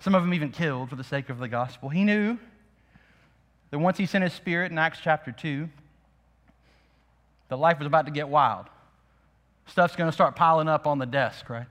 some 0.00 0.16
of 0.16 0.24
them 0.24 0.34
even 0.34 0.50
killed 0.50 0.90
for 0.90 0.96
the 0.96 1.04
sake 1.04 1.30
of 1.30 1.38
the 1.38 1.46
gospel. 1.46 1.88
He 1.88 2.02
knew 2.02 2.36
that 3.70 3.78
once 3.78 3.96
he 3.96 4.06
sent 4.06 4.24
his 4.24 4.32
spirit 4.32 4.72
in 4.72 4.78
Acts 4.78 4.98
chapter 5.00 5.30
2, 5.30 5.68
that 7.48 7.56
life 7.60 7.78
was 7.78 7.86
about 7.86 8.06
to 8.06 8.10
get 8.10 8.28
wild. 8.28 8.66
Stuff's 9.68 9.96
going 9.96 10.08
to 10.08 10.12
start 10.12 10.34
piling 10.36 10.68
up 10.68 10.86
on 10.86 10.98
the 10.98 11.06
desk, 11.06 11.48
right? 11.48 11.66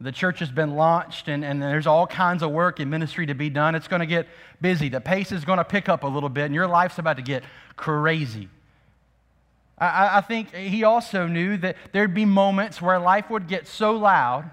The 0.00 0.12
church 0.12 0.38
has 0.38 0.50
been 0.50 0.76
launched, 0.76 1.26
and, 1.26 1.44
and 1.44 1.60
there's 1.60 1.86
all 1.86 2.06
kinds 2.06 2.42
of 2.42 2.52
work 2.52 2.78
and 2.78 2.88
ministry 2.90 3.26
to 3.26 3.34
be 3.34 3.50
done. 3.50 3.74
It's 3.74 3.88
going 3.88 4.00
to 4.00 4.06
get 4.06 4.28
busy. 4.60 4.88
The 4.88 5.00
pace 5.00 5.32
is 5.32 5.44
going 5.44 5.58
to 5.58 5.64
pick 5.64 5.88
up 5.88 6.04
a 6.04 6.06
little 6.06 6.28
bit, 6.28 6.44
and 6.44 6.54
your 6.54 6.68
life's 6.68 6.98
about 6.98 7.16
to 7.16 7.22
get 7.22 7.42
crazy. 7.74 8.48
I, 9.76 10.18
I 10.18 10.20
think 10.20 10.54
he 10.54 10.84
also 10.84 11.26
knew 11.26 11.56
that 11.56 11.76
there'd 11.92 12.14
be 12.14 12.24
moments 12.24 12.80
where 12.80 12.98
life 12.98 13.28
would 13.30 13.48
get 13.48 13.66
so 13.66 13.92
loud 13.92 14.50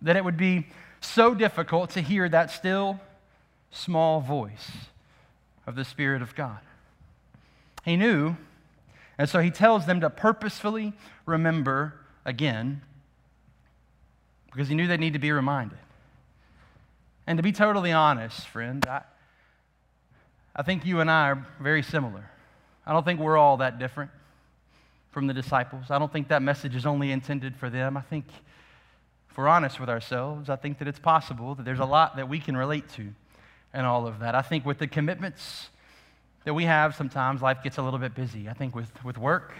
that 0.00 0.16
it 0.16 0.24
would 0.24 0.36
be 0.36 0.66
so 1.00 1.34
difficult 1.34 1.90
to 1.90 2.00
hear 2.00 2.28
that 2.28 2.50
still 2.50 3.00
small 3.70 4.20
voice 4.20 4.70
of 5.66 5.74
the 5.74 5.84
Spirit 5.84 6.22
of 6.22 6.34
God. 6.34 6.58
He 7.84 7.96
knew, 7.96 8.36
and 9.18 9.28
so 9.28 9.40
he 9.40 9.50
tells 9.50 9.84
them 9.84 10.00
to 10.00 10.10
purposefully 10.10 10.92
remember 11.26 11.94
again 12.24 12.82
because 14.52 14.68
he 14.68 14.74
knew 14.74 14.86
they 14.86 14.96
need 14.96 15.12
to 15.12 15.18
be 15.18 15.32
reminded. 15.32 15.78
And 17.26 17.36
to 17.36 17.42
be 17.42 17.52
totally 17.52 17.92
honest, 17.92 18.46
friend, 18.46 18.86
I, 18.86 19.02
I 20.56 20.62
think 20.62 20.86
you 20.86 21.00
and 21.00 21.10
I 21.10 21.30
are 21.30 21.46
very 21.60 21.82
similar. 21.82 22.30
I 22.86 22.92
don't 22.92 23.04
think 23.04 23.20
we're 23.20 23.36
all 23.36 23.58
that 23.58 23.78
different 23.78 24.10
from 25.10 25.26
the 25.26 25.34
disciples. 25.34 25.90
I 25.90 25.98
don't 25.98 26.12
think 26.12 26.28
that 26.28 26.42
message 26.42 26.74
is 26.74 26.86
only 26.86 27.12
intended 27.12 27.56
for 27.56 27.68
them. 27.68 27.96
I 27.96 28.00
think, 28.00 28.24
if 29.30 29.36
we're 29.36 29.48
honest 29.48 29.78
with 29.78 29.90
ourselves, 29.90 30.48
I 30.48 30.56
think 30.56 30.78
that 30.78 30.88
it's 30.88 30.98
possible 30.98 31.54
that 31.56 31.64
there's 31.64 31.80
a 31.80 31.84
lot 31.84 32.16
that 32.16 32.28
we 32.28 32.40
can 32.40 32.56
relate 32.56 32.88
to 32.90 33.08
and 33.74 33.84
all 33.84 34.06
of 34.06 34.20
that. 34.20 34.34
I 34.34 34.42
think 34.42 34.64
with 34.64 34.78
the 34.78 34.86
commitments 34.86 35.68
that 36.48 36.54
we 36.54 36.64
have, 36.64 36.94
sometimes 36.94 37.42
life 37.42 37.62
gets 37.62 37.76
a 37.76 37.82
little 37.82 37.98
bit 37.98 38.14
busy. 38.14 38.48
I 38.48 38.54
think 38.54 38.74
with, 38.74 39.04
with 39.04 39.18
work, 39.18 39.52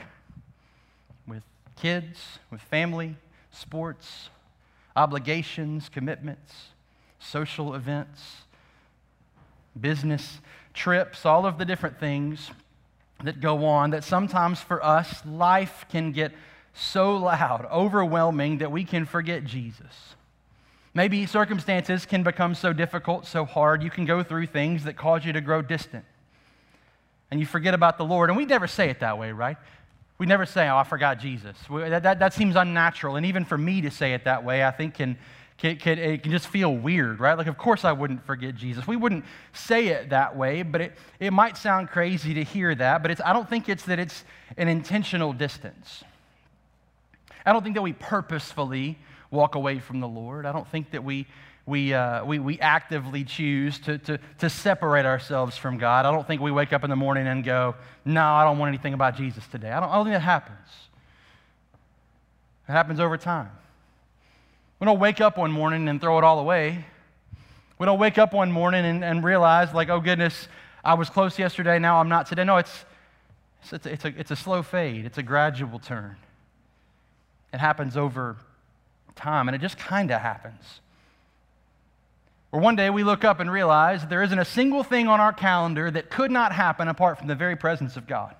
with 1.26 1.42
kids, 1.76 2.38
with 2.50 2.62
family, 2.62 3.14
sports, 3.50 4.30
obligations, 4.96 5.90
commitments, 5.90 6.68
social 7.18 7.74
events, 7.74 8.36
business 9.78 10.38
trips, 10.72 11.26
all 11.26 11.44
of 11.44 11.58
the 11.58 11.66
different 11.66 12.00
things 12.00 12.52
that 13.22 13.42
go 13.42 13.66
on, 13.66 13.90
that 13.90 14.02
sometimes 14.02 14.58
for 14.60 14.82
us, 14.82 15.20
life 15.26 15.84
can 15.90 16.10
get 16.10 16.32
so 16.72 17.18
loud, 17.18 17.68
overwhelming, 17.70 18.56
that 18.58 18.72
we 18.72 18.82
can 18.82 19.04
forget 19.04 19.44
Jesus. 19.44 20.14
Maybe 20.94 21.26
circumstances 21.26 22.06
can 22.06 22.22
become 22.22 22.54
so 22.54 22.72
difficult, 22.72 23.26
so 23.26 23.44
hard, 23.44 23.82
you 23.82 23.90
can 23.90 24.06
go 24.06 24.22
through 24.22 24.46
things 24.46 24.84
that 24.84 24.96
cause 24.96 25.26
you 25.26 25.34
to 25.34 25.42
grow 25.42 25.60
distant. 25.60 26.06
And 27.30 27.40
you 27.40 27.46
forget 27.46 27.74
about 27.74 27.98
the 27.98 28.04
Lord. 28.04 28.30
And 28.30 28.36
we 28.36 28.46
never 28.46 28.66
say 28.66 28.88
it 28.90 29.00
that 29.00 29.18
way, 29.18 29.32
right? 29.32 29.56
We 30.18 30.26
never 30.26 30.46
say, 30.46 30.68
oh, 30.68 30.76
I 30.76 30.84
forgot 30.84 31.20
Jesus. 31.20 31.56
That, 31.70 32.02
that, 32.02 32.18
that 32.18 32.34
seems 32.34 32.56
unnatural. 32.56 33.16
And 33.16 33.26
even 33.26 33.44
for 33.44 33.56
me 33.56 33.82
to 33.82 33.90
say 33.90 34.14
it 34.14 34.24
that 34.24 34.44
way, 34.44 34.64
I 34.64 34.70
think 34.70 34.94
can, 34.94 35.16
can, 35.58 35.76
can, 35.76 35.98
it 35.98 36.22
can 36.22 36.32
just 36.32 36.48
feel 36.48 36.74
weird, 36.74 37.20
right? 37.20 37.38
Like, 37.38 37.46
of 37.46 37.58
course 37.58 37.84
I 37.84 37.92
wouldn't 37.92 38.24
forget 38.24 38.56
Jesus. 38.56 38.86
We 38.86 38.96
wouldn't 38.96 39.24
say 39.52 39.88
it 39.88 40.10
that 40.10 40.36
way, 40.36 40.62
but 40.62 40.80
it, 40.80 40.92
it 41.20 41.32
might 41.32 41.56
sound 41.56 41.88
crazy 41.88 42.34
to 42.34 42.42
hear 42.42 42.74
that, 42.74 43.02
but 43.02 43.10
it's, 43.10 43.20
I 43.24 43.32
don't 43.32 43.48
think 43.48 43.68
it's 43.68 43.84
that 43.84 43.98
it's 43.98 44.24
an 44.56 44.68
intentional 44.68 45.32
distance. 45.32 46.02
I 47.46 47.52
don't 47.52 47.62
think 47.62 47.76
that 47.76 47.82
we 47.82 47.92
purposefully 47.92 48.98
walk 49.30 49.54
away 49.54 49.78
from 49.78 50.00
the 50.00 50.08
Lord. 50.08 50.46
I 50.46 50.52
don't 50.52 50.66
think 50.68 50.90
that 50.92 51.04
we, 51.04 51.26
we, 51.68 51.92
uh, 51.92 52.24
we, 52.24 52.38
we 52.38 52.58
actively 52.60 53.24
choose 53.24 53.78
to, 53.80 53.98
to, 53.98 54.18
to 54.38 54.48
separate 54.48 55.04
ourselves 55.04 55.58
from 55.58 55.76
God. 55.76 56.06
I 56.06 56.10
don't 56.10 56.26
think 56.26 56.40
we 56.40 56.50
wake 56.50 56.72
up 56.72 56.82
in 56.82 56.88
the 56.88 56.96
morning 56.96 57.26
and 57.26 57.44
go, 57.44 57.74
no, 58.06 58.24
I 58.24 58.42
don't 58.44 58.58
want 58.58 58.70
anything 58.70 58.94
about 58.94 59.16
Jesus 59.16 59.46
today. 59.48 59.70
I 59.70 59.78
don't, 59.78 59.90
I 59.90 59.96
don't 59.96 60.06
think 60.06 60.14
that 60.14 60.20
happens. 60.20 60.68
It 62.66 62.72
happens 62.72 63.00
over 63.00 63.18
time. 63.18 63.50
We 64.80 64.86
don't 64.86 64.98
wake 64.98 65.20
up 65.20 65.36
one 65.36 65.52
morning 65.52 65.88
and 65.88 66.00
throw 66.00 66.16
it 66.16 66.24
all 66.24 66.38
away. 66.38 66.86
We 67.78 67.84
don't 67.84 67.98
wake 67.98 68.16
up 68.16 68.32
one 68.32 68.50
morning 68.50 68.86
and, 68.86 69.04
and 69.04 69.22
realize, 69.22 69.74
like, 69.74 69.90
oh 69.90 70.00
goodness, 70.00 70.48
I 70.82 70.94
was 70.94 71.10
close 71.10 71.38
yesterday, 71.38 71.78
now 71.78 72.00
I'm 72.00 72.08
not 72.08 72.26
today. 72.26 72.44
No, 72.44 72.56
it's, 72.56 72.86
it's, 73.70 73.84
it's, 73.84 74.04
a, 74.06 74.08
it's 74.18 74.30
a 74.30 74.36
slow 74.36 74.62
fade, 74.62 75.04
it's 75.04 75.18
a 75.18 75.22
gradual 75.22 75.78
turn. 75.78 76.16
It 77.52 77.58
happens 77.58 77.94
over 77.94 78.36
time, 79.16 79.48
and 79.48 79.54
it 79.54 79.60
just 79.60 79.76
kind 79.76 80.10
of 80.10 80.22
happens. 80.22 80.80
Or 82.50 82.60
one 82.60 82.76
day 82.76 82.88
we 82.88 83.04
look 83.04 83.24
up 83.24 83.40
and 83.40 83.50
realize 83.50 84.06
there 84.06 84.22
isn't 84.22 84.38
a 84.38 84.44
single 84.44 84.82
thing 84.82 85.06
on 85.06 85.20
our 85.20 85.32
calendar 85.32 85.90
that 85.90 86.10
could 86.10 86.30
not 86.30 86.52
happen 86.52 86.88
apart 86.88 87.18
from 87.18 87.26
the 87.26 87.34
very 87.34 87.56
presence 87.56 87.96
of 87.96 88.06
God. 88.06 88.34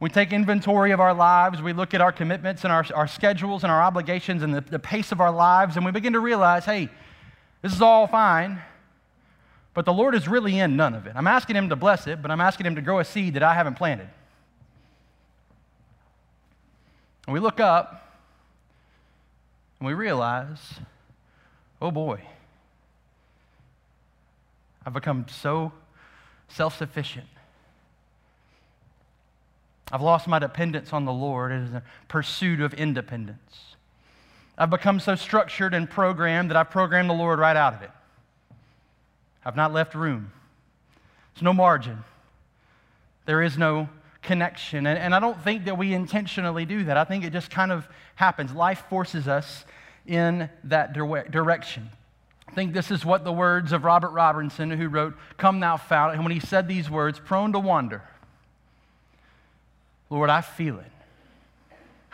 We 0.00 0.10
take 0.10 0.32
inventory 0.32 0.90
of 0.90 1.00
our 1.00 1.14
lives, 1.14 1.62
we 1.62 1.72
look 1.72 1.94
at 1.94 2.02
our 2.02 2.12
commitments 2.12 2.64
and 2.64 2.72
our, 2.72 2.84
our 2.94 3.06
schedules 3.06 3.62
and 3.62 3.72
our 3.72 3.82
obligations 3.82 4.42
and 4.42 4.54
the, 4.54 4.60
the 4.60 4.78
pace 4.78 5.12
of 5.12 5.20
our 5.20 5.32
lives, 5.32 5.76
and 5.76 5.84
we 5.84 5.92
begin 5.92 6.12
to 6.12 6.20
realize 6.20 6.66
hey, 6.66 6.90
this 7.62 7.72
is 7.72 7.80
all 7.80 8.06
fine, 8.06 8.60
but 9.72 9.86
the 9.86 9.92
Lord 9.92 10.14
is 10.14 10.28
really 10.28 10.58
in 10.58 10.76
none 10.76 10.94
of 10.94 11.06
it. 11.06 11.14
I'm 11.16 11.26
asking 11.26 11.56
Him 11.56 11.70
to 11.70 11.76
bless 11.76 12.06
it, 12.06 12.20
but 12.20 12.30
I'm 12.30 12.40
asking 12.42 12.66
Him 12.66 12.74
to 12.74 12.82
grow 12.82 12.98
a 12.98 13.04
seed 13.04 13.32
that 13.34 13.42
I 13.42 13.54
haven't 13.54 13.76
planted. 13.76 14.08
And 17.26 17.32
we 17.32 17.40
look 17.40 17.58
up 17.58 18.18
and 19.80 19.86
we 19.86 19.94
realize, 19.94 20.58
oh 21.80 21.90
boy, 21.90 22.20
I've 24.84 24.92
become 24.92 25.26
so 25.28 25.72
self 26.48 26.76
sufficient. 26.78 27.26
I've 29.92 30.02
lost 30.02 30.26
my 30.26 30.38
dependence 30.38 30.92
on 30.92 31.04
the 31.04 31.12
Lord 31.12 31.52
as 31.52 31.72
a 31.72 31.82
pursuit 32.08 32.60
of 32.60 32.74
independence. 32.74 33.76
I've 34.56 34.70
become 34.70 35.00
so 35.00 35.14
structured 35.14 35.74
and 35.74 35.88
programmed 35.88 36.50
that 36.50 36.56
I've 36.56 36.70
programmed 36.70 37.10
the 37.10 37.14
Lord 37.14 37.38
right 37.38 37.56
out 37.56 37.74
of 37.74 37.82
it. 37.82 37.90
I've 39.44 39.56
not 39.56 39.72
left 39.72 39.94
room. 39.94 40.32
There's 41.34 41.42
no 41.42 41.52
margin. 41.52 42.04
There 43.26 43.42
is 43.42 43.58
no 43.58 43.88
connection. 44.22 44.86
And, 44.86 44.98
and 44.98 45.14
I 45.14 45.20
don't 45.20 45.40
think 45.42 45.64
that 45.66 45.76
we 45.76 45.92
intentionally 45.92 46.64
do 46.64 46.84
that. 46.84 46.96
I 46.96 47.04
think 47.04 47.24
it 47.24 47.32
just 47.32 47.50
kind 47.50 47.72
of 47.72 47.86
happens. 48.14 48.52
Life 48.52 48.84
forces 48.88 49.28
us 49.28 49.64
in 50.06 50.48
that 50.64 50.92
dire- 50.92 51.28
direction. 51.28 51.90
I 52.48 52.52
think 52.52 52.72
this 52.72 52.90
is 52.90 53.04
what 53.04 53.24
the 53.24 53.32
words 53.32 53.72
of 53.72 53.84
Robert 53.84 54.10
Robinson, 54.10 54.70
who 54.70 54.88
wrote 54.88 55.16
Come 55.38 55.60
Thou 55.60 55.76
Fount, 55.76 56.14
and 56.14 56.22
when 56.22 56.32
he 56.32 56.40
said 56.40 56.68
these 56.68 56.90
words, 56.90 57.18
prone 57.18 57.52
to 57.52 57.58
wander 57.58 58.02
Lord, 60.10 60.30
I 60.30 60.42
feel 60.42 60.78
it. 60.78 60.92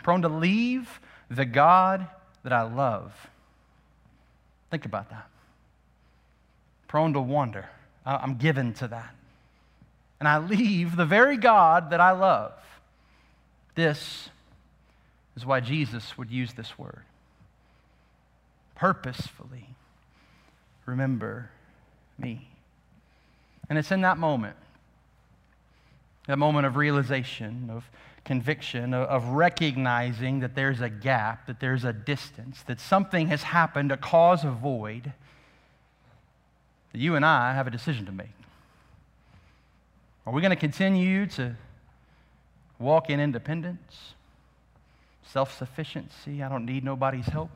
Prone 0.01 0.23
to 0.23 0.29
leave 0.29 0.99
the 1.29 1.45
God 1.45 2.07
that 2.43 2.51
I 2.51 2.63
love. 2.63 3.13
Think 4.71 4.85
about 4.85 5.09
that. 5.11 5.27
Prone 6.87 7.13
to 7.13 7.21
wander. 7.21 7.69
I'm 8.05 8.35
given 8.35 8.73
to 8.75 8.87
that. 8.87 9.13
And 10.19 10.27
I 10.27 10.39
leave 10.39 10.95
the 10.95 11.05
very 11.05 11.37
God 11.37 11.91
that 11.91 12.01
I 12.01 12.11
love. 12.11 12.53
This 13.75 14.29
is 15.35 15.45
why 15.45 15.59
Jesus 15.59 16.17
would 16.17 16.31
use 16.31 16.53
this 16.53 16.77
word. 16.79 17.03
Purposefully 18.81 19.75
remember 20.87 21.51
me. 22.17 22.47
And 23.69 23.77
it's 23.77 23.91
in 23.91 24.01
that 24.01 24.17
moment 24.17 24.55
that 26.25 26.37
moment 26.37 26.65
of 26.65 26.75
realization, 26.75 27.69
of 27.69 27.83
conviction, 28.25 28.95
of, 28.95 29.27
recognizing 29.29 30.39
that 30.39 30.55
there's 30.55 30.81
a 30.81 30.89
gap, 30.89 31.45
that 31.45 31.59
there's 31.59 31.83
a 31.83 31.93
distance, 31.93 32.63
that 32.63 32.79
something 32.79 33.27
has 33.27 33.43
happened 33.43 33.89
to 33.89 33.97
cause 33.97 34.43
a 34.43 34.49
void, 34.49 35.13
that 36.91 36.99
you 36.99 37.15
and 37.15 37.23
I 37.23 37.53
have 37.53 37.67
a 37.67 37.71
decision 37.71 38.07
to 38.07 38.11
make. 38.11 38.29
Are 40.25 40.33
we 40.33 40.41
going 40.41 40.51
to 40.51 40.55
continue 40.55 41.27
to 41.27 41.55
walk 42.79 43.11
in 43.11 43.19
independence, 43.19 44.13
self 45.27 45.55
sufficiency? 45.55 46.41
I 46.41 46.49
don't 46.49 46.65
need 46.65 46.83
nobody's 46.83 47.27
help. 47.27 47.51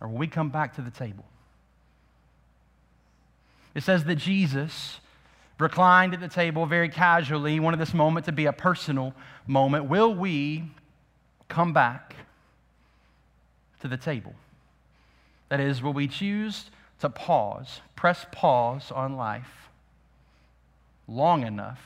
Or 0.00 0.08
will 0.08 0.18
we 0.18 0.26
come 0.26 0.50
back 0.50 0.74
to 0.76 0.82
the 0.82 0.90
table? 0.90 1.24
It 3.74 3.82
says 3.82 4.04
that 4.04 4.16
Jesus 4.16 5.00
reclined 5.58 6.14
at 6.14 6.20
the 6.20 6.28
table 6.28 6.66
very 6.66 6.88
casually, 6.88 7.60
wanted 7.60 7.80
this 7.80 7.94
moment 7.94 8.26
to 8.26 8.32
be 8.32 8.46
a 8.46 8.52
personal 8.52 9.14
moment. 9.46 9.86
Will 9.86 10.14
we 10.14 10.64
come 11.48 11.72
back 11.72 12.16
to 13.80 13.88
the 13.88 13.96
table? 13.96 14.34
That 15.48 15.60
is, 15.60 15.82
will 15.82 15.92
we 15.92 16.08
choose 16.08 16.70
to 17.00 17.08
pause, 17.08 17.80
press 17.96 18.26
pause 18.32 18.90
on 18.90 19.16
life 19.16 19.68
long 21.06 21.46
enough 21.46 21.80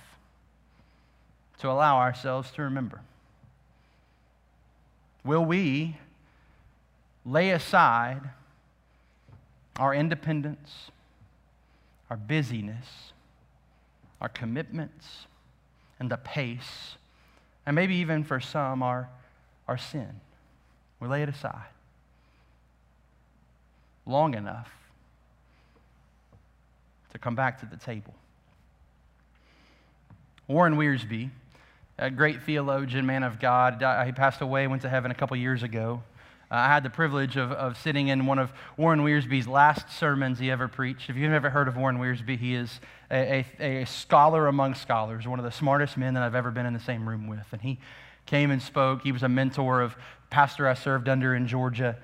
to 1.58 1.68
allow 1.68 1.98
ourselves 1.98 2.50
to 2.52 2.62
remember? 2.62 3.00
Will 5.24 5.44
we 5.44 5.96
lay 7.28 7.50
aside 7.50 8.30
our 9.76 9.94
independence, 9.94 10.90
our 12.10 12.16
busyness, 12.16 13.12
our 14.20 14.28
commitments, 14.28 15.26
and 16.00 16.10
the 16.10 16.16
pace, 16.16 16.96
and 17.66 17.76
maybe 17.76 17.96
even 17.96 18.24
for 18.24 18.40
some, 18.40 18.82
our, 18.82 19.08
our 19.66 19.76
sin. 19.76 20.20
We 21.00 21.08
lay 21.08 21.22
it 21.22 21.28
aside 21.28 21.66
long 24.06 24.34
enough 24.34 24.70
to 27.12 27.18
come 27.18 27.34
back 27.34 27.60
to 27.60 27.66
the 27.66 27.76
table. 27.76 28.14
Warren 30.46 30.76
Wiersbe, 30.76 31.28
a 31.98 32.10
great 32.10 32.42
theologian, 32.42 33.04
man 33.04 33.22
of 33.22 33.38
God, 33.38 33.74
he 34.06 34.12
passed 34.12 34.40
away, 34.40 34.66
went 34.66 34.80
to 34.82 34.88
heaven 34.88 35.10
a 35.10 35.14
couple 35.14 35.36
years 35.36 35.62
ago. 35.62 36.02
Uh, 36.50 36.54
I 36.54 36.66
had 36.68 36.82
the 36.82 36.90
privilege 36.90 37.36
of, 37.36 37.52
of 37.52 37.76
sitting 37.76 38.08
in 38.08 38.24
one 38.24 38.38
of 38.38 38.50
Warren 38.78 39.00
Wiersbe's 39.00 39.46
last 39.46 39.90
sermons 39.90 40.38
he 40.38 40.50
ever 40.50 40.66
preached. 40.66 41.10
If 41.10 41.16
you've 41.16 41.32
ever 41.32 41.50
heard 41.50 41.68
of 41.68 41.76
Warren 41.76 41.98
Wiersbe, 41.98 42.38
he 42.38 42.54
is 42.54 42.80
a, 43.10 43.44
a, 43.60 43.82
a, 43.82 43.86
scholar 43.86 44.46
among 44.46 44.74
scholars, 44.74 45.26
one 45.28 45.38
of 45.38 45.44
the 45.44 45.52
smartest 45.52 45.98
men 45.98 46.14
that 46.14 46.22
I've 46.22 46.34
ever 46.34 46.50
been 46.50 46.64
in 46.64 46.72
the 46.72 46.80
same 46.80 47.06
room 47.06 47.26
with. 47.26 47.44
And 47.52 47.60
he 47.60 47.78
came 48.24 48.50
and 48.50 48.62
spoke. 48.62 49.02
He 49.02 49.12
was 49.12 49.22
a 49.22 49.28
mentor 49.28 49.82
of 49.82 49.94
pastor 50.30 50.66
I 50.66 50.74
served 50.74 51.08
under 51.08 51.34
in 51.34 51.46
Georgia 51.46 51.96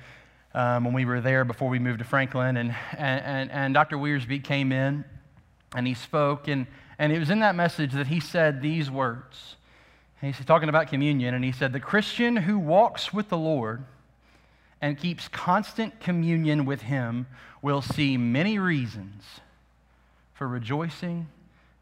um, 0.53 0.85
when 0.85 0.93
we 0.93 1.07
were 1.07 1.23
there 1.23 1.47
before 1.47 1.71
we 1.71 1.79
moved 1.79 2.01
to 2.01 2.05
Franklin. 2.05 2.59
And, 2.59 2.75
and, 2.93 3.25
and, 3.25 3.51
and 3.51 3.75
Dr. 3.75 3.97
Wiersbe 3.97 4.45
came 4.45 4.73
in 4.73 5.07
and 5.75 5.87
he 5.87 5.95
spoke. 5.95 6.49
And, 6.49 6.67
and 6.99 7.13
it 7.13 7.19
was 7.19 7.31
in 7.31 7.41
that 7.41 7.55
message 7.55 7.93
that 7.93 8.09
he 8.09 8.21
said 8.21 8.61
these 8.61 8.91
words. 8.91 9.57
He's 10.21 10.43
talking 10.47 10.71
about 10.71 10.89
communion, 10.89 11.35
and 11.35 11.45
he 11.45 11.53
said, 11.53 11.75
The 11.75 11.81
Christian 11.81 12.37
who 12.37 12.59
walks 12.59 13.13
with 13.13 13.29
the 13.29 13.37
Lord 13.37 13.85
and 14.85 14.99
keeps 14.99 15.29
constant 15.29 15.99
communion 15.99 16.67
with 16.67 16.83
Him 16.83 17.27
will 17.63 17.81
see 17.81 18.19
many 18.19 18.59
reasons 18.59 19.25
for 20.35 20.47
rejoicing 20.47 21.27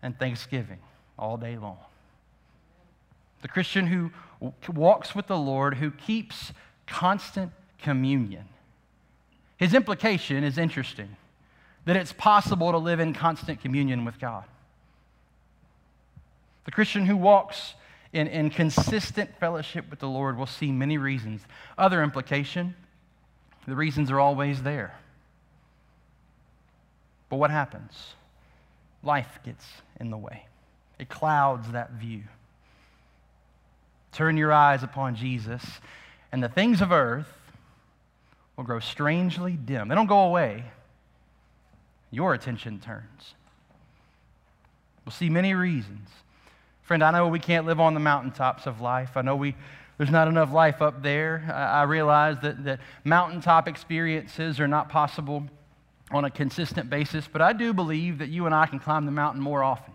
and 0.02 0.16
thanksgiving 0.16 0.78
all 1.18 1.36
day 1.36 1.58
long. 1.58 1.78
The 3.40 3.48
Christian 3.48 3.88
who 3.88 4.12
walks 4.68 5.16
with 5.16 5.26
the 5.26 5.36
Lord, 5.36 5.78
who 5.78 5.90
keeps 5.90 6.52
constant 6.86 7.50
communion. 7.80 8.44
His 9.56 9.74
implication 9.74 10.44
is 10.44 10.56
interesting 10.56 11.16
that 11.86 11.96
it's 11.96 12.12
possible 12.12 12.70
to 12.70 12.78
live 12.78 13.00
in 13.00 13.14
constant 13.14 13.60
communion 13.60 14.04
with 14.04 14.20
God. 14.20 14.44
The 16.66 16.70
Christian 16.70 17.06
who 17.06 17.16
walks 17.16 17.74
in, 18.12 18.28
in 18.28 18.48
consistent 18.48 19.36
fellowship 19.40 19.90
with 19.90 19.98
the 19.98 20.08
Lord 20.08 20.38
will 20.38 20.46
see 20.46 20.70
many 20.70 20.98
reasons. 20.98 21.40
Other 21.76 22.04
implication 22.04 22.76
the 23.66 23.76
reasons 23.76 24.10
are 24.10 24.20
always 24.20 24.62
there. 24.62 24.98
But 27.28 27.36
what 27.36 27.50
happens? 27.50 28.14
Life 29.02 29.38
gets 29.44 29.64
in 29.98 30.10
the 30.10 30.16
way, 30.16 30.46
it 30.98 31.08
clouds 31.08 31.70
that 31.72 31.92
view. 31.92 32.22
Turn 34.12 34.36
your 34.36 34.52
eyes 34.52 34.82
upon 34.82 35.16
Jesus, 35.16 35.64
and 36.30 36.42
the 36.42 36.48
things 36.48 36.82
of 36.82 36.92
earth 36.92 37.32
will 38.56 38.64
grow 38.64 38.78
strangely 38.78 39.52
dim. 39.52 39.88
They 39.88 39.94
don't 39.94 40.06
go 40.06 40.24
away, 40.24 40.64
your 42.10 42.34
attention 42.34 42.78
turns. 42.78 43.34
We'll 45.04 45.12
see 45.12 45.30
many 45.30 45.54
reasons. 45.54 46.08
Friend, 46.82 47.02
I 47.02 47.10
know 47.10 47.28
we 47.28 47.38
can't 47.38 47.66
live 47.66 47.80
on 47.80 47.94
the 47.94 48.00
mountaintops 48.00 48.66
of 48.66 48.80
life. 48.80 49.16
I 49.16 49.22
know 49.22 49.34
we 49.34 49.54
there's 50.02 50.10
not 50.10 50.26
enough 50.26 50.52
life 50.52 50.82
up 50.82 51.00
there. 51.00 51.48
I, 51.54 51.84
realize 51.84 52.36
that, 52.42 52.64
that 52.64 52.80
mountaintop 53.04 53.68
experiences 53.68 54.58
are 54.58 54.66
not 54.66 54.88
possible 54.88 55.44
on 56.10 56.24
a 56.24 56.30
consistent 56.30 56.90
basis, 56.90 57.28
but 57.32 57.40
I 57.40 57.52
do 57.52 57.72
believe 57.72 58.18
that 58.18 58.28
you 58.28 58.46
and 58.46 58.52
I 58.52 58.66
can 58.66 58.80
climb 58.80 59.06
the 59.06 59.12
mountain 59.12 59.40
more 59.40 59.62
often. 59.62 59.94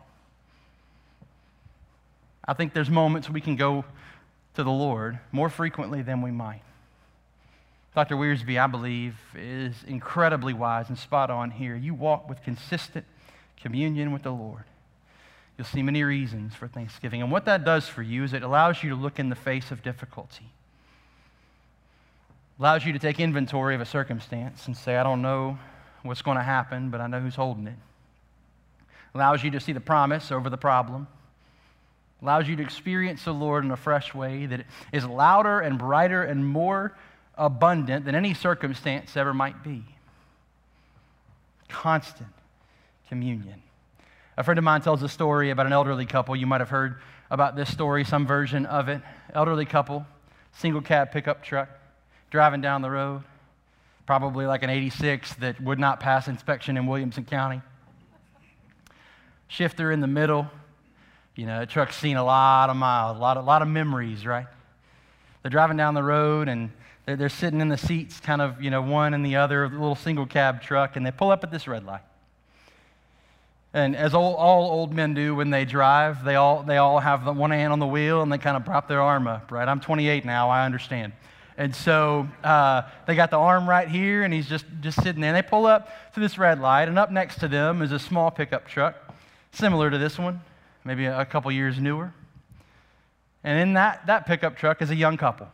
I 2.47 2.53
think 2.53 2.73
there's 2.73 2.89
moments 2.89 3.29
we 3.29 3.41
can 3.41 3.57
go 3.57 3.83
to 4.53 4.63
the 4.63 4.71
Lord 4.71 5.19
more 5.33 5.49
frequently 5.49 6.01
than 6.03 6.21
we 6.21 6.31
might. 6.31 6.61
Dr. 7.93 8.15
Wiersbe, 8.15 8.57
I 8.57 8.67
believe, 8.67 9.17
is 9.35 9.75
incredibly 9.85 10.53
wise 10.53 10.87
and 10.87 10.97
spot 10.97 11.29
on 11.29 11.51
here. 11.51 11.75
You 11.75 11.93
walk 11.93 12.29
with 12.29 12.41
consistent 12.43 13.03
communion 13.61 14.13
with 14.13 14.23
the 14.23 14.31
Lord 14.31 14.63
you'll 15.57 15.65
see 15.65 15.81
many 15.81 16.03
reasons 16.03 16.53
for 16.53 16.67
thanksgiving. 16.67 17.21
And 17.21 17.31
what 17.31 17.45
that 17.45 17.65
does 17.65 17.87
for 17.87 18.03
you 18.03 18.23
is 18.23 18.33
it 18.33 18.43
allows 18.43 18.83
you 18.83 18.91
to 18.91 18.95
look 18.95 19.19
in 19.19 19.29
the 19.29 19.35
face 19.35 19.71
of 19.71 19.81
difficulty. 19.81 20.51
Allows 22.59 22.85
you 22.85 22.93
to 22.93 22.99
take 22.99 23.19
inventory 23.19 23.75
of 23.75 23.81
a 23.81 23.85
circumstance 23.85 24.67
and 24.67 24.75
say, 24.75 24.97
I 24.97 25.03
don't 25.03 25.21
know 25.21 25.57
what's 26.03 26.21
going 26.21 26.37
to 26.37 26.43
happen, 26.43 26.89
but 26.89 27.01
I 27.01 27.07
know 27.07 27.19
who's 27.19 27.35
holding 27.35 27.67
it. 27.67 27.75
Allows 29.13 29.43
you 29.43 29.51
to 29.51 29.59
see 29.59 29.73
the 29.73 29.79
promise 29.79 30.31
over 30.31 30.49
the 30.49 30.57
problem. 30.57 31.07
Allows 32.21 32.47
you 32.47 32.55
to 32.55 32.63
experience 32.63 33.23
the 33.23 33.33
Lord 33.33 33.63
in 33.63 33.71
a 33.71 33.77
fresh 33.77 34.13
way 34.13 34.47
that 34.47 34.65
is 34.91 35.05
louder 35.05 35.59
and 35.59 35.77
brighter 35.77 36.23
and 36.23 36.45
more 36.45 36.95
abundant 37.35 38.05
than 38.05 38.15
any 38.15 38.33
circumstance 38.33 39.15
ever 39.15 39.33
might 39.33 39.63
be. 39.63 39.83
Constant 41.67 42.29
communion. 43.07 43.61
A 44.37 44.43
friend 44.43 44.59
of 44.59 44.63
mine 44.63 44.81
tells 44.81 45.01
a 45.01 45.09
story 45.09 45.49
about 45.49 45.65
an 45.65 45.73
elderly 45.73 46.05
couple. 46.05 46.35
You 46.35 46.45
might 46.45 46.61
have 46.61 46.69
heard 46.69 46.99
about 47.31 47.55
this 47.55 47.71
story, 47.71 48.03
some 48.03 48.27
version 48.27 48.67
of 48.67 48.87
it. 48.87 49.01
Elderly 49.33 49.65
couple, 49.65 50.05
single 50.53 50.81
cab 50.81 51.11
pickup 51.11 51.43
truck, 51.43 51.69
driving 52.29 52.61
down 52.61 52.83
the 52.83 52.91
road, 52.91 53.23
probably 54.05 54.45
like 54.45 54.61
an 54.61 54.69
86 54.69 55.33
that 55.35 55.59
would 55.59 55.79
not 55.79 55.99
pass 55.99 56.27
inspection 56.27 56.77
in 56.77 56.85
Williamson 56.85 57.25
County. 57.25 57.63
Shifter 59.47 59.91
in 59.91 60.01
the 60.01 60.07
middle. 60.07 60.47
You 61.35 61.47
know, 61.47 61.61
the 61.61 61.65
truck's 61.65 61.95
seen 61.95 62.15
a 62.15 62.23
lot 62.23 62.69
of 62.69 62.75
miles, 62.75 63.17
a 63.17 63.19
lot 63.19 63.37
of, 63.37 63.43
a 63.43 63.47
lot 63.47 63.63
of 63.63 63.67
memories, 63.67 64.23
right? 64.23 64.47
They're 65.41 65.49
driving 65.49 65.77
down 65.77 65.95
the 65.95 66.03
road 66.03 66.47
and 66.47 66.71
they're, 67.05 67.15
they're 67.15 67.29
sitting 67.29 67.59
in 67.59 67.69
the 67.69 67.77
seats, 67.77 68.19
kind 68.19 68.41
of, 68.41 68.61
you 68.61 68.69
know, 68.69 68.83
one 68.83 69.15
and 69.15 69.25
the 69.25 69.37
other, 69.37 69.63
a 69.63 69.69
little 69.69 69.95
single 69.95 70.27
cab 70.27 70.61
truck, 70.61 70.95
and 70.95 71.03
they 71.03 71.11
pull 71.11 71.31
up 71.31 71.43
at 71.43 71.49
this 71.49 71.67
red 71.67 71.83
light. 71.83 72.01
And 73.73 73.95
as 73.95 74.13
all, 74.13 74.35
all, 74.35 74.71
old 74.71 74.93
men 74.93 75.13
do 75.13 75.35
when 75.35 75.49
they 75.49 75.65
drive, 75.65 76.23
they 76.23 76.35
all, 76.35 76.63
they 76.63 76.77
all 76.77 76.99
have 76.99 77.25
the 77.25 77.33
one 77.33 77.51
hand 77.51 77.73
on 77.73 77.79
the 77.79 77.87
wheel 77.87 78.21
and 78.21 78.31
they 78.31 78.37
kind 78.37 78.57
of 78.57 78.65
prop 78.65 78.87
their 78.87 79.01
arm 79.01 79.27
up, 79.27 79.51
right? 79.51 79.67
I'm 79.67 79.79
28 79.79 80.25
now, 80.25 80.49
I 80.49 80.65
understand. 80.65 81.13
And 81.57 81.75
so 81.75 82.27
uh, 82.43 82.83
they 83.07 83.15
got 83.15 83.31
the 83.31 83.37
arm 83.37 83.67
right 83.67 83.87
here, 83.87 84.23
and 84.23 84.31
he's 84.31 84.47
just, 84.47 84.65
just 84.79 85.01
sitting 85.01 85.21
there. 85.21 85.35
And 85.35 85.43
they 85.43 85.47
pull 85.47 85.65
up 85.65 85.89
to 86.13 86.19
this 86.19 86.37
red 86.37 86.59
light, 86.59 86.87
and 86.87 86.99
up 86.99 87.11
next 87.11 87.39
to 87.39 87.47
them 87.47 87.81
is 87.81 87.91
a 87.91 87.97
small 87.97 88.29
pickup 88.29 88.67
truck, 88.67 88.95
similar 89.51 89.89
to 89.89 89.97
this 89.97 90.19
one, 90.19 90.41
maybe 90.85 91.05
a, 91.05 91.21
a 91.21 91.25
couple 91.25 91.51
years 91.51 91.79
newer. 91.79 92.13
And 93.43 93.59
in 93.59 93.73
that, 93.73 94.05
that 94.05 94.27
pickup 94.27 94.55
truck 94.55 94.83
is 94.83 94.91
a 94.91 94.95
young 94.95 95.17
couple, 95.17 95.47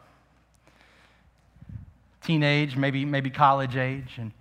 teenage, 2.21 2.76
maybe, 2.76 3.06
maybe 3.06 3.30
college 3.30 3.78
age. 3.78 4.15
And 4.17 4.34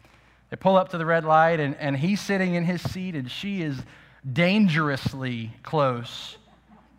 they 0.52 0.56
pull 0.56 0.76
up 0.76 0.90
to 0.90 0.98
the 0.98 1.06
red 1.06 1.24
light, 1.24 1.60
and, 1.60 1.74
and 1.76 1.96
he's 1.96 2.20
sitting 2.20 2.56
in 2.56 2.66
his 2.66 2.82
seat, 2.82 3.16
and 3.16 3.30
she 3.30 3.62
is 3.62 3.74
dangerously 4.30 5.50
close 5.62 6.36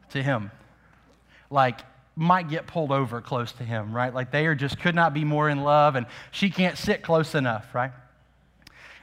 to 0.09 0.23
him. 0.23 0.49
Like, 1.51 1.81
might 2.15 2.49
get 2.49 2.65
pulled 2.65 2.91
over 2.91 3.21
close 3.21 3.51
to 3.51 3.63
him, 3.63 3.95
right? 3.95 4.11
Like, 4.11 4.31
they 4.31 4.47
are 4.47 4.55
just 4.55 4.79
could 4.79 4.95
not 4.95 5.13
be 5.13 5.23
more 5.23 5.49
in 5.49 5.61
love, 5.61 5.95
and 5.95 6.07
she 6.31 6.49
can't 6.49 6.79
sit 6.79 7.03
close 7.03 7.35
enough, 7.35 7.75
right? 7.75 7.91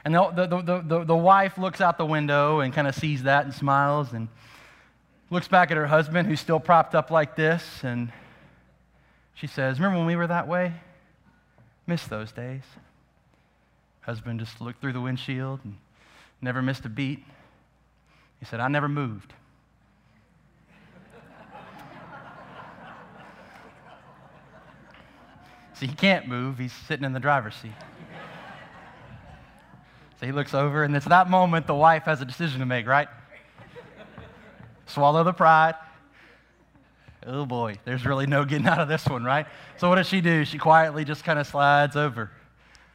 And 0.03 0.13
the, 0.13 0.29
the, 0.31 0.61
the, 0.61 0.81
the, 0.85 1.03
the 1.05 1.15
wife 1.15 1.57
looks 1.57 1.79
out 1.79 1.97
the 1.97 2.05
window 2.05 2.59
and 2.59 2.73
kind 2.73 2.89
of 2.89 2.95
sees 2.95 3.23
that 3.23 3.45
and 3.45 3.53
smiles 3.53 4.11
and 4.11 4.27
looks 5.29 5.47
back 5.47 5.71
at 5.71 5.77
her 5.77 5.87
husband 5.87 6.27
who's 6.27 6.41
still 6.41 6.59
propped 6.59 6.93
up 6.93 7.09
like 7.09 7.37
this, 7.37 7.63
and 7.83 8.11
she 9.33 9.47
says, 9.47 9.79
Remember 9.79 9.99
when 9.99 10.07
we 10.07 10.17
were 10.17 10.27
that 10.27 10.49
way? 10.49 10.73
Miss 11.87 12.05
those 12.05 12.33
days. 12.33 12.63
Husband 14.01 14.39
just 14.39 14.59
looked 14.59 14.81
through 14.81 14.93
the 14.93 15.01
windshield 15.01 15.59
and 15.63 15.77
never 16.41 16.61
missed 16.61 16.85
a 16.85 16.89
beat. 16.89 17.23
He 18.39 18.45
said, 18.45 18.59
I 18.59 18.67
never 18.67 18.89
moved. 18.89 19.33
See, 25.75 25.85
he 25.85 25.93
can't 25.93 26.27
move. 26.27 26.57
He's 26.57 26.73
sitting 26.73 27.05
in 27.05 27.13
the 27.13 27.19
driver's 27.19 27.53
seat. 27.55 27.71
So 30.19 30.25
he 30.25 30.31
looks 30.31 30.55
over, 30.55 30.83
and 30.83 30.95
it's 30.95 31.05
that 31.05 31.29
moment 31.29 31.67
the 31.67 31.75
wife 31.75 32.03
has 32.03 32.21
a 32.21 32.25
decision 32.25 32.59
to 32.59 32.65
make, 32.65 32.87
right? 32.87 33.07
Swallow 34.87 35.23
the 35.23 35.33
pride. 35.33 35.75
Oh 37.25 37.45
boy, 37.45 37.77
there's 37.85 38.03
really 38.03 38.25
no 38.25 38.45
getting 38.45 38.65
out 38.65 38.79
of 38.79 38.87
this 38.87 39.05
one, 39.05 39.23
right? 39.23 39.45
So 39.77 39.89
what 39.89 39.95
does 39.95 40.07
she 40.07 40.21
do? 40.21 40.43
She 40.43 40.57
quietly 40.57 41.05
just 41.05 41.23
kind 41.23 41.37
of 41.37 41.45
slides 41.45 41.95
over 41.95 42.31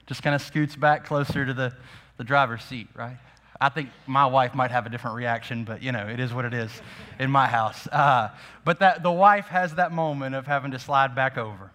just 0.06 0.22
kind 0.22 0.34
of 0.34 0.42
scoots 0.42 0.76
back 0.76 1.04
closer 1.04 1.44
to 1.44 1.52
the, 1.52 1.72
the 2.16 2.24
driver's 2.24 2.62
seat, 2.62 2.88
right? 2.94 3.16
I 3.60 3.68
think 3.68 3.88
my 4.06 4.26
wife 4.26 4.54
might 4.54 4.70
have 4.70 4.86
a 4.86 4.90
different 4.90 5.16
reaction, 5.16 5.64
but 5.64 5.82
you 5.82 5.92
know, 5.92 6.06
it 6.06 6.20
is 6.20 6.32
what 6.32 6.44
it 6.44 6.54
is 6.54 6.70
in 7.18 7.30
my 7.30 7.46
house. 7.46 7.86
Uh, 7.88 8.28
but 8.64 8.80
that 8.80 9.02
the 9.02 9.10
wife 9.10 9.46
has 9.46 9.74
that 9.76 9.92
moment 9.92 10.34
of 10.34 10.46
having 10.46 10.70
to 10.72 10.78
slide 10.78 11.14
back 11.14 11.38
over. 11.38 11.70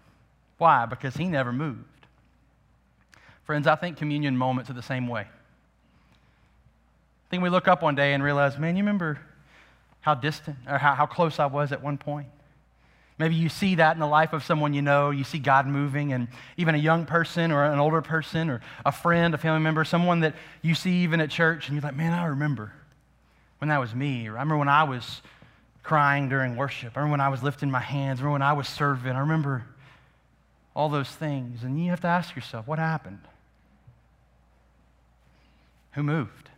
Why? 0.57 0.85
Because 0.85 1.15
he 1.15 1.25
never 1.25 1.51
moved. 1.51 1.85
Friends, 3.45 3.67
I 3.67 3.75
think 3.75 3.97
communion 3.97 4.37
moments 4.37 4.69
are 4.69 4.73
the 4.73 4.83
same 4.83 5.07
way. 5.07 5.21
I 5.21 5.27
think 7.29 7.41
we 7.41 7.49
look 7.49 7.67
up 7.67 7.81
one 7.81 7.95
day 7.95 8.13
and 8.13 8.23
realize, 8.23 8.57
man, 8.59 8.75
you 8.75 8.83
remember 8.83 9.19
how 10.01 10.13
distant 10.13 10.57
or 10.67 10.77
how, 10.77 10.93
how 10.93 11.05
close 11.05 11.39
I 11.39 11.47
was 11.47 11.71
at 11.71 11.81
one 11.81 11.97
point? 11.97 12.27
Maybe 13.21 13.35
you 13.35 13.49
see 13.49 13.75
that 13.75 13.95
in 13.95 13.99
the 13.99 14.07
life 14.07 14.33
of 14.33 14.43
someone 14.43 14.73
you 14.73 14.81
know. 14.81 15.11
You 15.11 15.23
see 15.23 15.37
God 15.37 15.67
moving, 15.67 16.11
and 16.11 16.27
even 16.57 16.73
a 16.73 16.79
young 16.79 17.05
person 17.05 17.51
or 17.51 17.63
an 17.63 17.77
older 17.77 18.01
person 18.01 18.49
or 18.49 18.61
a 18.83 18.91
friend, 18.91 19.35
a 19.35 19.37
family 19.37 19.59
member, 19.59 19.85
someone 19.85 20.21
that 20.21 20.33
you 20.63 20.73
see 20.73 21.03
even 21.03 21.21
at 21.21 21.29
church, 21.29 21.67
and 21.67 21.75
you're 21.75 21.83
like, 21.83 21.95
man, 21.95 22.13
I 22.13 22.25
remember 22.25 22.73
when 23.59 23.69
that 23.69 23.79
was 23.79 23.93
me. 23.93 24.27
Or 24.27 24.31
I 24.31 24.41
remember 24.41 24.57
when 24.57 24.69
I 24.69 24.85
was 24.85 25.21
crying 25.83 26.29
during 26.29 26.55
worship. 26.55 26.93
I 26.95 27.01
remember 27.01 27.11
when 27.11 27.21
I 27.21 27.29
was 27.29 27.43
lifting 27.43 27.69
my 27.69 27.79
hands. 27.79 28.19
I 28.19 28.23
remember 28.23 28.33
when 28.33 28.41
I 28.41 28.53
was 28.53 28.67
serving. 28.67 29.11
I 29.11 29.19
remember 29.19 29.65
all 30.75 30.89
those 30.89 31.09
things. 31.09 31.63
And 31.63 31.79
you 31.79 31.91
have 31.91 32.01
to 32.01 32.07
ask 32.07 32.35
yourself, 32.35 32.67
what 32.67 32.79
happened? 32.79 33.19
Who 35.91 36.01
moved? 36.01 36.49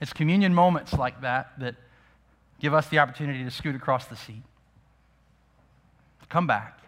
It's 0.00 0.12
communion 0.12 0.54
moments 0.54 0.92
like 0.92 1.20
that 1.22 1.50
that 1.58 1.74
give 2.60 2.74
us 2.74 2.88
the 2.88 2.98
opportunity 2.98 3.42
to 3.42 3.50
scoot 3.50 3.74
across 3.74 4.06
the 4.06 4.16
seat. 4.16 4.42
Come 6.30 6.46
back. 6.46 6.80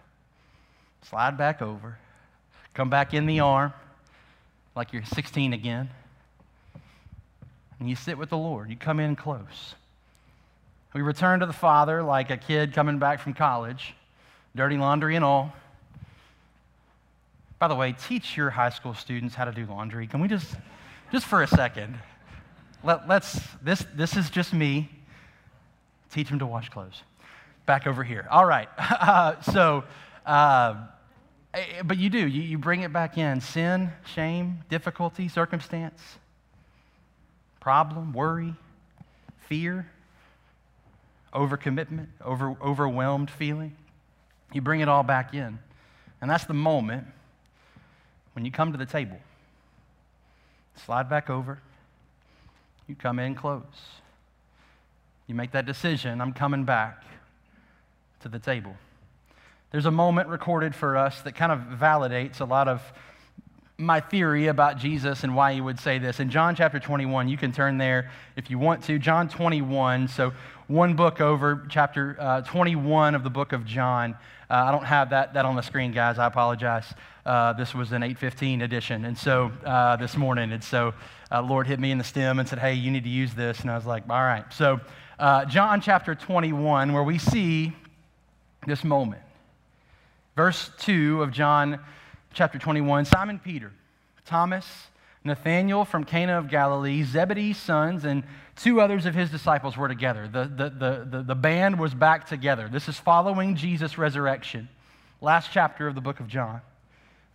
Slide 1.03 1.37
back 1.37 1.61
over. 1.61 1.99
Come 2.75 2.89
back 2.89 3.13
in 3.13 3.27
the 3.27 3.41
arm 3.41 3.73
like 4.75 4.93
you're 4.93 5.05
16 5.05 5.53
again. 5.53 5.91
And 7.79 7.91
you 7.91 7.97
sit 7.97 8.17
with 8.17 8.31
the 8.31 8.39
Lord. 8.39 8.71
You 8.71 8.77
come 8.77 9.01
in 9.01 9.17
close. 9.17 9.75
We 10.95 11.03
return 11.03 11.41
to 11.41 11.47
the 11.47 11.53
Father 11.53 12.03
like 12.03 12.31
a 12.31 12.37
kid 12.37 12.73
coming 12.73 12.99
back 12.99 13.21
from 13.21 13.35
college, 13.35 13.95
dirty 14.55 14.77
laundry 14.77 15.17
and 15.17 15.25
all. 15.25 15.53
By 17.59 17.67
the 17.69 17.75
way, 17.75 17.93
teach 17.93 18.37
your 18.37 18.51
high 18.51 18.71
school 18.71 18.95
students 18.95 19.35
how 19.35 19.45
to 19.45 19.53
do 19.53 19.67
laundry. 19.67 20.07
Can 20.07 20.21
we 20.21 20.29
just, 20.29 20.55
just 21.11 21.27
for 21.27 21.43
a 21.43 21.47
second, 21.49 21.99
let, 22.85 23.11
us 23.11 23.41
this, 23.63 23.85
this 23.95 24.17
is 24.17 24.31
just 24.31 24.53
me. 24.53 24.89
Teach 26.13 26.29
them 26.29 26.39
to 26.39 26.47
wash 26.47 26.69
clothes. 26.69 27.03
Back 27.67 27.87
over 27.87 28.05
here. 28.05 28.27
All 28.31 28.47
right. 28.47 28.69
Uh, 28.79 29.41
so, 29.43 29.83
uh, 30.25 30.75
but 31.85 31.99
you 31.99 32.09
do. 32.09 32.27
You, 32.27 32.43
you 32.43 32.59
bring 32.59 32.83
it 32.83 32.93
back 32.93 33.19
in 33.19 33.41
sin, 33.41 33.91
shame, 34.15 34.61
difficulty, 34.71 35.29
circumstance, 35.29 36.01
problem, 37.61 38.13
worry, 38.13 38.55
fear, 39.49 39.91
overcommitment, 41.35 42.07
over, 42.25 42.57
overwhelmed 42.63 43.31
feeling. 43.31 43.77
You 44.53 44.61
bring 44.61 44.81
it 44.81 44.89
all 44.89 45.03
back 45.03 45.35
in. 45.35 45.59
And 46.21 46.31
that's 46.31 46.45
the 46.45 46.55
moment 46.55 47.07
when 48.35 48.45
you 48.45 48.53
come 48.53 48.73
to 48.73 48.79
the 48.79 48.87
table. 48.87 49.19
Slide 50.87 51.09
back 51.11 51.29
over. 51.29 51.61
You 52.87 52.95
come 52.95 53.19
in 53.19 53.35
close. 53.35 53.63
You 55.33 55.37
make 55.37 55.53
that 55.53 55.65
decision 55.65 56.21
I'm 56.21 56.35
coming 56.35 56.65
back 56.65 57.05
to 58.21 58.29
the 58.29 58.39
table. 58.39 58.77
There's 59.71 59.87
a 59.87 59.91
moment 59.91 60.29
recorded 60.29 60.75
for 60.75 60.95
us 60.95 61.23
that 61.23 61.35
kind 61.35 61.51
of 61.51 61.79
validates 61.81 62.41
a 62.41 62.45
lot 62.45 62.69
of 62.69 62.83
my 63.79 64.01
theory 64.01 64.49
about 64.49 64.77
Jesus 64.77 65.25
and 65.25 65.35
why 65.35 65.55
he 65.55 65.63
would 65.63 65.81
say 65.81 65.99
this. 65.99 66.21
In 66.21 66.29
John 66.29 66.55
chapter 66.55 66.79
21, 66.79 67.31
you 67.31 67.39
can 67.39 67.51
turn 67.51 67.79
there 67.79 68.11
if 68.37 68.51
you 68.51 68.59
want 68.59 68.85
to. 68.85 68.99
John 68.99 69.27
21, 69.27 70.09
so 70.09 70.35
one 70.67 70.97
book 70.97 71.23
over, 71.23 71.67
chapter 71.71 72.15
uh, 72.21 72.43
21 72.43 73.15
of 73.15 73.25
the 73.25 73.31
book 73.31 73.53
of 73.53 73.65
John. 73.65 74.15
Uh, 74.51 74.65
I 74.67 74.71
don't 74.71 74.85
have 74.85 75.09
that, 75.11 75.33
that 75.33 75.47
on 75.47 75.57
the 75.57 75.63
screen, 75.63 75.93
guys. 75.93 76.19
I 76.19 76.27
apologize. 76.27 76.93
Uh, 77.25 77.55
this 77.55 77.75
was 77.75 77.93
an 77.93 78.03
815 78.03 78.61
edition, 78.61 79.07
and 79.07 79.17
so 79.17 79.51
uh, 79.65 79.97
this 79.97 80.15
morning. 80.15 80.53
And 80.53 80.63
so 80.63 80.93
uh, 81.31 81.41
Lord 81.41 81.67
hit 81.67 81.81
me 81.81 81.91
in 81.91 81.97
the 81.97 82.05
stem 82.05 82.39
and 82.39 82.47
said, 82.47 82.59
hey, 82.59 82.75
you 82.75 82.91
need 82.91 83.05
to 83.05 83.11
use 83.11 83.33
this. 83.33 83.61
And 83.61 83.71
I 83.71 83.77
was 83.77 83.87
like, 83.87 84.03
all 84.11 84.23
right. 84.23 84.45
So 84.53 84.81
uh, 85.19 85.45
John 85.45 85.81
chapter 85.81 86.15
21, 86.15 86.93
where 86.93 87.03
we 87.03 87.19
see 87.19 87.73
this 88.67 88.85
moment. 88.85 89.23
Verse 90.37 90.71
2 90.81 91.23
of 91.23 91.31
John 91.31 91.79
chapter 92.33 92.59
21 92.59 93.05
Simon 93.05 93.39
Peter, 93.39 93.73
Thomas, 94.25 94.67
Nathanael 95.25 95.85
from 95.85 96.05
Cana 96.05 96.39
of 96.39 96.49
Galilee, 96.49 97.03
Zebedee's 97.05 97.59
sons, 97.59 98.05
and 98.05 98.25
two 98.57 98.81
others 98.81 99.07
of 99.07 99.15
his 99.15 99.31
disciples 99.31 99.77
were 99.77 99.89
together. 99.89 100.27
The, 100.27 100.45
the, 100.45 100.71
the, 100.71 101.09
the, 101.11 101.23
the 101.23 101.35
band 101.35 101.79
was 101.79 101.95
back 101.95 102.27
together. 102.27 102.69
This 102.71 102.89
is 102.89 102.99
following 102.99 103.55
Jesus' 103.55 103.99
resurrection. 103.99 104.69
Last 105.21 105.51
chapter 105.53 105.87
of 105.87 105.95
the 105.95 106.01
book 106.01 106.19
of 106.19 106.27
John. 106.27 106.61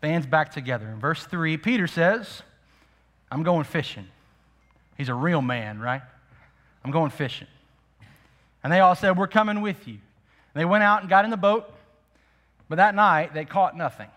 Band's 0.01 0.27
back 0.27 0.51
together. 0.51 0.87
In 0.89 0.99
verse 0.99 1.23
3, 1.23 1.57
Peter 1.57 1.87
says, 1.87 2.41
I'm 3.31 3.43
going 3.43 3.63
fishing. 3.63 4.07
He's 4.97 5.09
a 5.09 5.13
real 5.13 5.41
man, 5.41 5.79
right? 5.79 6.01
I'm 6.83 6.91
going 6.91 7.11
fishing. 7.11 7.47
And 8.67 8.73
they 8.73 8.81
all 8.81 8.95
said, 8.95 9.17
We're 9.17 9.27
coming 9.27 9.61
with 9.61 9.87
you. 9.87 9.93
And 9.93 10.01
they 10.55 10.65
went 10.65 10.83
out 10.83 10.99
and 10.99 11.09
got 11.09 11.23
in 11.23 11.31
the 11.31 11.37
boat, 11.37 11.73
but 12.67 12.75
that 12.75 12.95
night 12.95 13.33
they 13.33 13.45
caught 13.45 13.77
nothing. 13.77 14.09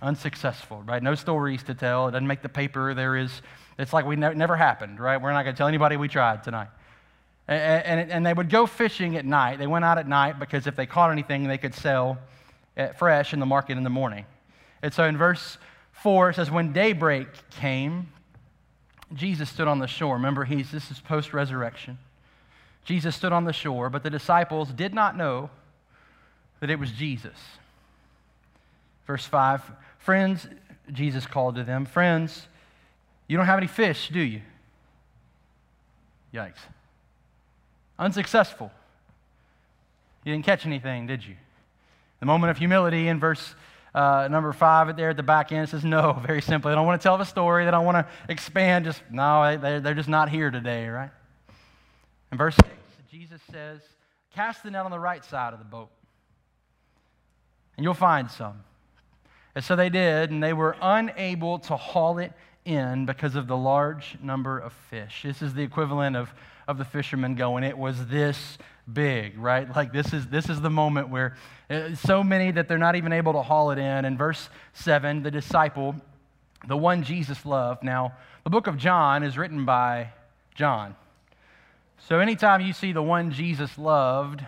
Unsuccessful, 0.00 0.84
right? 0.86 1.02
No 1.02 1.16
stories 1.16 1.64
to 1.64 1.74
tell. 1.74 2.06
It 2.06 2.12
doesn't 2.12 2.28
make 2.28 2.40
the 2.40 2.48
paper. 2.48 2.94
There 2.94 3.16
is, 3.16 3.42
it's 3.80 3.92
like 3.92 4.06
we 4.06 4.14
ne- 4.14 4.34
never 4.34 4.54
happened, 4.54 5.00
right? 5.00 5.20
We're 5.20 5.32
not 5.32 5.42
going 5.42 5.56
to 5.56 5.58
tell 5.58 5.66
anybody 5.66 5.96
we 5.96 6.06
tried 6.06 6.44
tonight. 6.44 6.68
And, 7.48 8.00
and, 8.00 8.12
and, 8.12 8.24
they 8.24 8.32
would 8.32 8.48
go 8.48 8.64
fishing 8.64 9.16
at 9.16 9.24
night. 9.24 9.58
They 9.58 9.66
went 9.66 9.84
out 9.84 9.98
at 9.98 10.06
night 10.06 10.38
because 10.38 10.68
if 10.68 10.76
they 10.76 10.86
caught 10.86 11.10
anything, 11.10 11.48
they 11.48 11.58
could 11.58 11.74
sell 11.74 12.18
it 12.76 12.96
fresh 12.96 13.32
in 13.32 13.40
the 13.40 13.46
market 13.46 13.76
in 13.76 13.82
the 13.82 13.90
morning. 13.90 14.24
And 14.82 14.94
so 14.94 15.02
in 15.02 15.16
verse 15.16 15.58
4, 15.94 16.30
it 16.30 16.34
says, 16.34 16.48
When 16.48 16.72
daybreak 16.72 17.26
came, 17.50 18.06
Jesus 19.14 19.50
stood 19.50 19.66
on 19.66 19.80
the 19.80 19.88
shore. 19.88 20.14
Remember, 20.14 20.44
he's, 20.44 20.70
this 20.70 20.92
is 20.92 21.00
post 21.00 21.32
resurrection. 21.32 21.98
Jesus 22.86 23.16
stood 23.16 23.32
on 23.32 23.44
the 23.44 23.52
shore, 23.52 23.90
but 23.90 24.04
the 24.04 24.10
disciples 24.10 24.70
did 24.70 24.94
not 24.94 25.16
know 25.16 25.50
that 26.60 26.70
it 26.70 26.78
was 26.78 26.90
Jesus. 26.92 27.36
Verse 29.06 29.26
5 29.26 29.60
Friends, 29.98 30.46
Jesus 30.92 31.26
called 31.26 31.56
to 31.56 31.64
them, 31.64 31.84
Friends, 31.84 32.46
you 33.26 33.36
don't 33.36 33.46
have 33.46 33.58
any 33.58 33.66
fish, 33.66 34.08
do 34.12 34.20
you? 34.20 34.40
Yikes. 36.32 36.54
Unsuccessful. 37.98 38.70
You 40.24 40.32
didn't 40.32 40.44
catch 40.44 40.64
anything, 40.64 41.08
did 41.08 41.26
you? 41.26 41.34
The 42.20 42.26
moment 42.26 42.52
of 42.52 42.58
humility 42.58 43.08
in 43.08 43.18
verse 43.18 43.54
uh, 43.96 44.28
number 44.30 44.52
five 44.52 44.94
there 44.94 45.10
at 45.10 45.16
the 45.16 45.22
back 45.24 45.50
end 45.50 45.68
says, 45.68 45.84
No, 45.84 46.12
very 46.26 46.42
simply. 46.42 46.70
They 46.70 46.76
don't 46.76 46.86
want 46.86 47.00
to 47.00 47.02
tell 47.02 47.18
the 47.18 47.24
story. 47.24 47.64
They 47.64 47.70
don't 47.72 47.84
want 47.84 48.06
to 48.06 48.32
expand. 48.32 48.84
Just, 48.84 49.02
no, 49.10 49.56
they're, 49.56 49.80
they're 49.80 49.94
just 49.94 50.08
not 50.08 50.28
here 50.28 50.50
today, 50.52 50.86
right? 50.86 51.10
In 52.30 52.38
verse 52.38 52.54
6, 52.54 52.68
Jesus 53.18 53.40
says, 53.50 53.80
Cast 54.34 54.62
the 54.62 54.70
net 54.70 54.84
on 54.84 54.90
the 54.90 54.98
right 54.98 55.24
side 55.24 55.54
of 55.54 55.58
the 55.58 55.64
boat, 55.64 55.88
and 57.74 57.82
you'll 57.82 57.94
find 57.94 58.30
some. 58.30 58.62
And 59.54 59.64
so 59.64 59.74
they 59.74 59.88
did, 59.88 60.30
and 60.30 60.42
they 60.42 60.52
were 60.52 60.76
unable 60.82 61.58
to 61.60 61.78
haul 61.78 62.18
it 62.18 62.34
in 62.66 63.06
because 63.06 63.34
of 63.34 63.46
the 63.46 63.56
large 63.56 64.18
number 64.22 64.58
of 64.58 64.74
fish. 64.90 65.22
This 65.24 65.40
is 65.40 65.54
the 65.54 65.62
equivalent 65.62 66.14
of, 66.14 66.28
of 66.68 66.76
the 66.76 66.84
fishermen 66.84 67.36
going, 67.36 67.64
It 67.64 67.78
was 67.78 68.06
this 68.08 68.58
big, 68.92 69.38
right? 69.38 69.74
Like 69.74 69.94
this 69.94 70.12
is, 70.12 70.26
this 70.26 70.50
is 70.50 70.60
the 70.60 70.68
moment 70.68 71.08
where 71.08 71.36
uh, 71.70 71.94
so 71.94 72.22
many 72.22 72.50
that 72.50 72.68
they're 72.68 72.76
not 72.76 72.96
even 72.96 73.14
able 73.14 73.32
to 73.32 73.40
haul 73.40 73.70
it 73.70 73.78
in. 73.78 74.04
In 74.04 74.18
verse 74.18 74.50
7, 74.74 75.22
the 75.22 75.30
disciple, 75.30 75.94
the 76.68 76.76
one 76.76 77.02
Jesus 77.02 77.46
loved. 77.46 77.82
Now, 77.82 78.12
the 78.44 78.50
book 78.50 78.66
of 78.66 78.76
John 78.76 79.22
is 79.22 79.38
written 79.38 79.64
by 79.64 80.10
John. 80.54 80.94
So 81.98 82.20
anytime 82.20 82.60
you 82.60 82.72
see 82.72 82.92
the 82.92 83.02
one 83.02 83.32
Jesus 83.32 83.76
loved, 83.78 84.44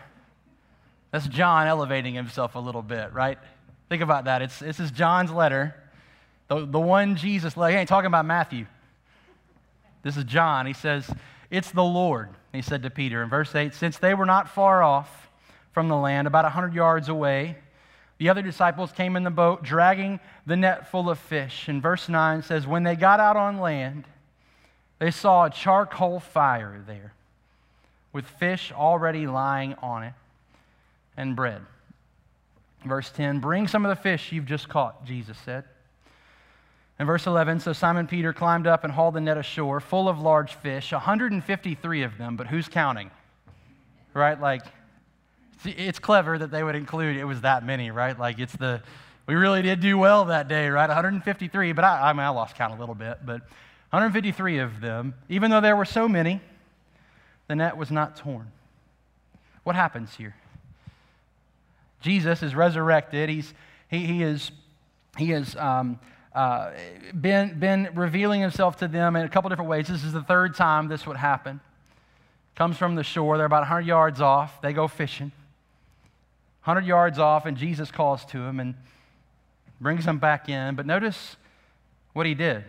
that's 1.11 1.27
John 1.27 1.67
elevating 1.67 2.15
himself 2.15 2.55
a 2.55 2.59
little 2.59 2.83
bit, 2.83 3.13
right? 3.13 3.39
Think 3.89 4.03
about 4.03 4.25
that. 4.25 4.43
It's, 4.43 4.59
this 4.59 4.79
is 4.79 4.91
John's 4.91 5.31
letter. 5.31 5.75
The, 6.49 6.67
the 6.67 6.81
one 6.81 7.17
Jesus 7.17 7.57
loved. 7.57 7.73
He 7.73 7.79
ain't 7.79 7.89
talking 7.89 8.07
about 8.07 8.27
Matthew. 8.27 8.67
This 10.03 10.17
is 10.17 10.25
John. 10.25 10.67
He 10.67 10.73
says, 10.73 11.11
It's 11.51 11.71
the 11.71 11.83
Lord, 11.83 12.29
he 12.53 12.63
said 12.63 12.83
to 12.83 12.91
Peter. 12.91 13.23
In 13.23 13.31
verse 13.31 13.55
8, 13.55 13.75
since 13.75 13.99
they 13.99 14.15
were 14.15 14.27
not 14.27 14.49
far 14.49 14.83
off 14.83 15.29
from 15.73 15.89
the 15.89 15.97
land, 15.97 16.27
about 16.27 16.45
a 16.45 16.49
100 16.49 16.75
yards 16.75 17.09
away, 17.09 17.57
the 18.19 18.29
other 18.29 18.43
disciples 18.43 18.93
came 18.93 19.17
in 19.17 19.25
the 19.25 19.31
boat, 19.31 19.63
dragging 19.63 20.21
the 20.47 20.57
net 20.57 20.91
full 20.91 21.09
of 21.09 21.19
fish. 21.19 21.69
And 21.69 21.81
verse 21.81 22.09
9 22.09 22.43
says, 22.43 22.67
When 22.67 22.83
they 22.83 22.97
got 22.97 23.21
out 23.21 23.37
on 23.37 23.59
land, 23.59 24.05
they 24.99 25.11
saw 25.11 25.45
a 25.45 25.51
charcoal 25.51 26.21
fire 26.21 26.83
there 26.87 27.15
with 28.19 28.27
fish 28.27 28.73
already 28.73 29.29
lying 29.29 29.75
on 29.75 30.03
it 30.03 30.13
and 31.17 31.37
bread. 31.37 31.63
Verse 32.85 33.13
10 33.13 33.39
Bring 33.39 33.69
some 33.69 33.87
of 33.87 33.91
the 33.91 34.03
fish 34.03 34.33
you've 34.33 34.45
just 34.45 34.69
caught, 34.69 35.07
Jesus 35.07 35.39
said. 35.45 35.63
In 36.99 37.07
verse 37.07 37.29
11, 37.29 37.61
so 37.61 37.73
Simon 37.73 38.09
Peter 38.09 38.33
climbed 38.33 38.67
up 38.67 38.83
and 38.83 38.93
hauled 38.93 39.15
the 39.15 39.21
net 39.21 39.39
ashore, 39.39 39.79
full 39.79 40.09
of 40.09 40.19
large 40.19 40.55
fish, 40.55 40.91
153 40.91 42.03
of 42.03 42.19
them, 42.19 42.37
but 42.37 42.49
who's 42.49 42.67
counting? 42.67 43.09
Right? 44.15 44.41
Like, 44.41 44.63
it's 45.65 46.01
clever 46.01 46.39
that 46.39 46.51
they 46.51 46.65
would 46.65 46.75
include 46.75 47.19
it 47.19 47.25
was 47.25 47.43
that 47.43 47.65
many, 47.65 47.93
right? 47.93 48.19
Like, 48.19 48.41
it's 48.41 48.57
the, 48.57 48.83
we 49.29 49.37
really 49.37 49.63
did 49.63 49.79
do 49.79 49.97
well 49.97 50.25
that 50.25 50.49
day, 50.49 50.69
right? 50.71 50.89
153, 50.89 51.71
but 51.71 51.85
I, 51.85 52.11
I 52.11 52.13
mean, 52.15 52.23
I 52.23 52.31
lost 52.31 52.57
count 52.57 52.75
a 52.75 52.81
little 52.81 52.97
bit, 52.97 53.19
but 53.25 53.43
153 53.91 54.59
of 54.59 54.81
them, 54.81 55.15
even 55.29 55.53
though 55.53 55.61
there 55.61 55.77
were 55.77 55.85
so 55.85 56.09
many, 56.09 56.41
the 57.49 57.57
net 57.57 57.77
was 57.77 57.91
not 57.91 58.17
torn. 58.17 58.53
What 59.65 59.75
happens 59.75 60.15
here? 60.15 60.37
Jesus 62.01 62.43
is 62.43 62.55
resurrected. 62.55 63.29
He's, 63.29 63.53
he, 63.91 64.07
he 64.07 64.23
is, 64.23 64.51
he 65.17 65.33
is 65.33 65.57
um, 65.57 65.99
uh, 66.35 66.71
been, 67.19 67.59
been 67.59 67.89
revealing 67.95 68.41
himself 68.41 68.77
to 68.77 68.89
them 68.89 69.17
in 69.17 69.25
a 69.25 69.29
couple 69.29 69.51
different 69.51 69.71
ways. 69.71 69.89
This 69.89 70.05
is 70.05 70.13
the 70.13 70.23
third 70.23 70.55
time 70.55 70.89
this 70.89 71.07
would 71.07 71.17
happen. 71.17 71.61
Comes 72.55 72.77
from 72.77 72.95
the 72.95 73.03
shore. 73.03 73.37
They're 73.37 73.47
about 73.47 73.63
100 73.63 73.87
yards 73.87 74.21
off. 74.21 74.61
They 74.63 74.73
go 74.73 74.89
fishing. 74.89 75.33
100 76.65 76.87
yards 76.87 77.19
off, 77.19 77.47
and 77.47 77.57
Jesus 77.57 77.91
calls 77.91 78.25
to 78.27 78.39
him 78.39 78.61
and 78.61 78.75
brings 79.81 80.05
them 80.05 80.19
back 80.19 80.49
in. 80.49 80.75
But 80.75 80.87
notice 80.87 81.37
what 82.13 82.27
he 82.27 82.35
did. 82.35 82.65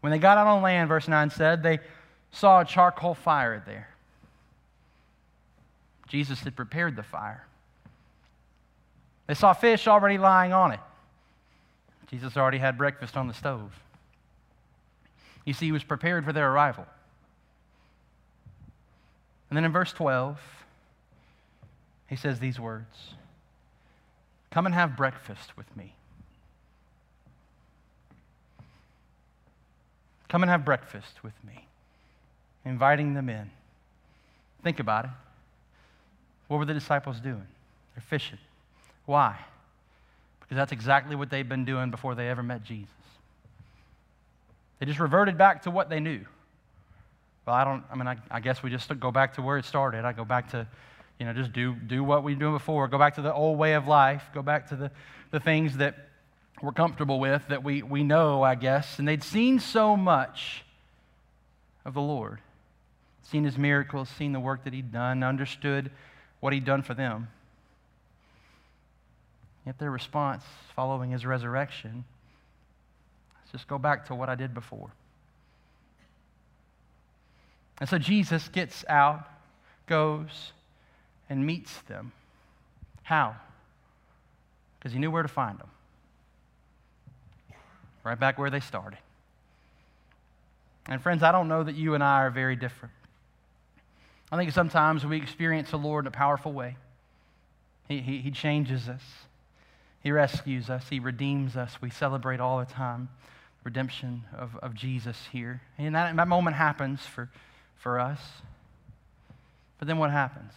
When 0.00 0.10
they 0.10 0.18
got 0.18 0.38
out 0.38 0.46
on 0.46 0.62
land, 0.62 0.88
verse 0.88 1.08
9 1.08 1.30
said, 1.30 1.62
they 1.62 1.80
saw 2.30 2.60
a 2.60 2.64
charcoal 2.64 3.14
fire 3.14 3.62
there. 3.66 3.89
Jesus 6.10 6.40
had 6.40 6.56
prepared 6.56 6.96
the 6.96 7.04
fire. 7.04 7.46
They 9.28 9.34
saw 9.34 9.52
fish 9.52 9.86
already 9.86 10.18
lying 10.18 10.52
on 10.52 10.72
it. 10.72 10.80
Jesus 12.08 12.36
already 12.36 12.58
had 12.58 12.76
breakfast 12.76 13.16
on 13.16 13.28
the 13.28 13.34
stove. 13.34 13.72
You 15.44 15.52
see, 15.52 15.66
he 15.66 15.72
was 15.72 15.84
prepared 15.84 16.24
for 16.24 16.32
their 16.32 16.50
arrival. 16.50 16.84
And 19.48 19.56
then 19.56 19.64
in 19.64 19.70
verse 19.70 19.92
12, 19.92 20.40
he 22.08 22.16
says 22.16 22.40
these 22.40 22.58
words 22.58 23.14
Come 24.50 24.66
and 24.66 24.74
have 24.74 24.96
breakfast 24.96 25.56
with 25.56 25.76
me. 25.76 25.94
Come 30.28 30.42
and 30.42 30.50
have 30.50 30.64
breakfast 30.64 31.22
with 31.22 31.34
me. 31.46 31.68
Inviting 32.64 33.14
them 33.14 33.28
in. 33.28 33.52
Think 34.64 34.80
about 34.80 35.04
it. 35.04 35.10
What 36.50 36.58
were 36.58 36.64
the 36.64 36.74
disciples 36.74 37.20
doing? 37.20 37.46
They're 37.94 38.02
fishing. 38.08 38.38
Why? 39.06 39.38
Because 40.40 40.56
that's 40.56 40.72
exactly 40.72 41.14
what 41.14 41.30
they'd 41.30 41.48
been 41.48 41.64
doing 41.64 41.92
before 41.92 42.16
they 42.16 42.28
ever 42.28 42.42
met 42.42 42.64
Jesus. 42.64 42.90
They 44.80 44.86
just 44.86 44.98
reverted 44.98 45.38
back 45.38 45.62
to 45.62 45.70
what 45.70 45.88
they 45.88 46.00
knew. 46.00 46.26
Well, 47.46 47.54
I 47.54 47.62
don't, 47.62 47.84
I 47.88 47.94
mean, 47.94 48.08
I, 48.08 48.16
I 48.32 48.40
guess 48.40 48.64
we 48.64 48.70
just 48.70 48.90
go 48.98 49.12
back 49.12 49.36
to 49.36 49.42
where 49.42 49.58
it 49.58 49.64
started. 49.64 50.04
I 50.04 50.12
go 50.12 50.24
back 50.24 50.50
to, 50.50 50.66
you 51.20 51.26
know, 51.26 51.32
just 51.32 51.52
do, 51.52 51.72
do 51.72 52.02
what 52.02 52.24
we 52.24 52.34
were 52.34 52.40
doing 52.40 52.54
before. 52.54 52.88
Go 52.88 52.98
back 52.98 53.14
to 53.14 53.22
the 53.22 53.32
old 53.32 53.56
way 53.56 53.74
of 53.74 53.86
life. 53.86 54.24
Go 54.34 54.42
back 54.42 54.70
to 54.70 54.74
the, 54.74 54.90
the 55.30 55.38
things 55.38 55.76
that 55.76 56.08
we're 56.60 56.72
comfortable 56.72 57.20
with, 57.20 57.46
that 57.46 57.62
we, 57.62 57.84
we 57.84 58.02
know, 58.02 58.42
I 58.42 58.56
guess. 58.56 58.98
And 58.98 59.06
they'd 59.06 59.22
seen 59.22 59.60
so 59.60 59.96
much 59.96 60.64
of 61.84 61.94
the 61.94 62.02
Lord, 62.02 62.40
seen 63.22 63.44
his 63.44 63.56
miracles, 63.56 64.08
seen 64.08 64.32
the 64.32 64.40
work 64.40 64.64
that 64.64 64.72
he'd 64.72 64.90
done, 64.90 65.22
understood 65.22 65.92
what 66.40 66.52
he'd 66.52 66.64
done 66.64 66.82
for 66.82 66.94
them. 66.94 67.28
Yet 69.66 69.78
their 69.78 69.90
response 69.90 70.42
following 70.74 71.10
his 71.10 71.24
resurrection 71.24 72.04
let's 73.52 73.52
just 73.52 73.68
go 73.68 73.78
back 73.78 74.06
to 74.06 74.14
what 74.14 74.28
I 74.28 74.34
did 74.34 74.54
before. 74.54 74.90
And 77.80 77.88
so 77.88 77.98
Jesus 77.98 78.48
gets 78.48 78.84
out, 78.88 79.26
goes, 79.86 80.52
and 81.28 81.44
meets 81.46 81.80
them. 81.82 82.12
How? 83.02 83.34
Because 84.78 84.92
he 84.92 84.98
knew 84.98 85.10
where 85.10 85.22
to 85.22 85.28
find 85.28 85.58
them. 85.58 85.68
Right 88.04 88.18
back 88.18 88.38
where 88.38 88.50
they 88.50 88.60
started. 88.60 88.98
And 90.86 91.02
friends, 91.02 91.22
I 91.22 91.32
don't 91.32 91.48
know 91.48 91.62
that 91.62 91.74
you 91.74 91.94
and 91.94 92.04
I 92.04 92.22
are 92.22 92.30
very 92.30 92.56
different. 92.56 92.94
I 94.32 94.36
think 94.36 94.52
sometimes 94.52 95.04
we 95.04 95.16
experience 95.16 95.70
the 95.70 95.78
Lord 95.78 96.04
in 96.04 96.08
a 96.08 96.12
powerful 96.12 96.52
way. 96.52 96.76
He, 97.88 98.00
he, 98.00 98.18
he 98.18 98.30
changes 98.30 98.88
us. 98.88 99.02
He 100.02 100.12
rescues 100.12 100.70
us, 100.70 100.88
He 100.88 100.98
redeems 100.98 101.56
us. 101.56 101.76
We 101.82 101.90
celebrate 101.90 102.40
all 102.40 102.58
the 102.58 102.64
time 102.64 103.08
redemption 103.64 104.24
of, 104.36 104.56
of 104.62 104.74
Jesus 104.74 105.16
here. 105.32 105.60
And 105.78 105.94
that, 105.94 106.16
that 106.16 106.28
moment 106.28 106.56
happens 106.56 107.00
for, 107.02 107.28
for 107.76 108.00
us. 108.00 108.20
But 109.78 109.88
then 109.88 109.98
what 109.98 110.10
happens? 110.10 110.52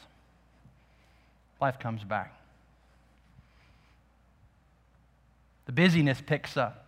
Life 1.60 1.80
comes 1.80 2.04
back. 2.04 2.40
The 5.66 5.72
busyness 5.72 6.22
picks 6.26 6.58
up. 6.58 6.86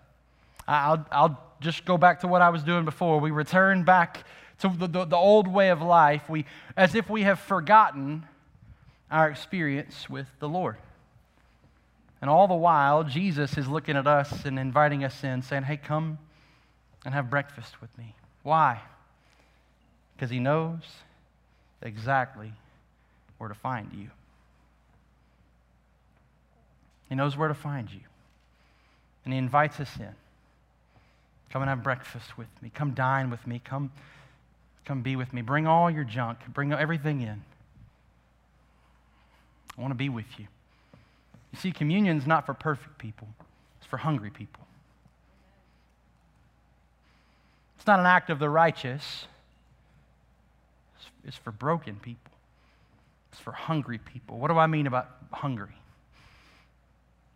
I'll, 0.67 1.06
I'll 1.12 1.41
just 1.62 1.86
go 1.86 1.98
back 1.98 2.21
to 2.21 2.28
what 2.28 2.41
I 2.41 2.50
was 2.50 2.63
doing 2.63 2.86
before. 2.86 3.19
We 3.19 3.32
return 3.32 3.84
back 3.84 4.26
to 4.60 4.70
the, 4.70 4.88
the, 4.88 5.06
the 5.06 5.15
old 5.15 5.48
way 5.48 5.70
of 5.70 5.82
life, 5.82 6.30
we, 6.30 6.46
as 6.78 6.96
if 6.96 7.10
we 7.10 7.24
have 7.24 7.39
forgotten 7.39 8.26
our 9.12 9.30
experience 9.30 10.10
with 10.10 10.28
the 10.39 10.50
Lord. 10.50 10.78
And 12.22 12.30
all 12.30 12.48
the 12.48 12.56
while, 12.56 13.04
Jesus 13.04 13.58
is 13.58 13.68
looking 13.68 13.98
at 13.98 14.08
us 14.08 14.46
and 14.46 14.58
inviting 14.58 15.04
us 15.04 15.24
in, 15.24 15.41
saying, 15.41 15.63
Hey, 15.63 15.78
come 15.78 16.18
and 17.04 17.13
have 17.13 17.30
breakfast 17.30 17.82
with 17.82 17.96
me. 17.98 18.15
Why? 18.44 18.82
Because 20.15 20.30
he 20.30 20.39
knows 20.39 20.82
exactly 21.82 22.54
where 23.38 23.50
to 23.50 23.56
find 23.56 23.91
you. 23.94 24.10
He 27.10 27.15
knows 27.15 27.38
where 27.38 27.48
to 27.48 27.54
find 27.54 27.91
you. 27.91 28.00
And 29.24 29.34
he 29.34 29.38
invites 29.38 29.80
us 29.80 29.89
in. 30.00 30.15
Come 31.50 31.62
and 31.62 31.70
have 31.70 31.84
breakfast 31.84 32.38
with 32.38 32.48
me. 32.62 32.72
Come 32.74 32.91
dine 32.91 33.30
with 33.30 33.46
me. 33.46 33.62
Come, 33.63 33.91
come 34.86 35.02
be 35.02 35.15
with 35.15 35.34
me. 35.34 35.41
Bring 35.41 35.67
all 35.67 35.89
your 35.89 36.04
junk. 36.04 36.39
Bring 36.54 36.71
everything 36.71 37.21
in. 37.21 37.43
I 39.78 39.82
want 39.82 39.91
to 39.91 39.95
be 39.95 40.10
with 40.10 40.26
you. 40.38 40.48
You 41.52 41.60
see, 41.60 41.71
communion 41.71 42.17
is 42.17 42.28
not 42.28 42.45
for 42.45 42.54
perfect 42.54 42.98
people, 42.98 43.28
it's 43.78 43.88
for 43.88 43.98
hungry 43.98 44.30
people. 44.30 44.65
It's 47.78 47.88
not 47.88 48.00
an 48.00 48.06
act 48.06 48.30
of 48.30 48.39
the 48.39 48.50
righteous, 48.50 49.26
it's 51.26 51.38
for 51.38 51.52
broken 51.52 51.95
people, 51.95 52.32
it's 53.32 53.41
for 53.41 53.52
hungry 53.52 54.00
people. 54.00 54.38
What 54.38 54.50
do 54.50 54.58
I 54.58 54.67
mean 54.67 54.88
about 54.88 55.10
hungry? 55.32 55.76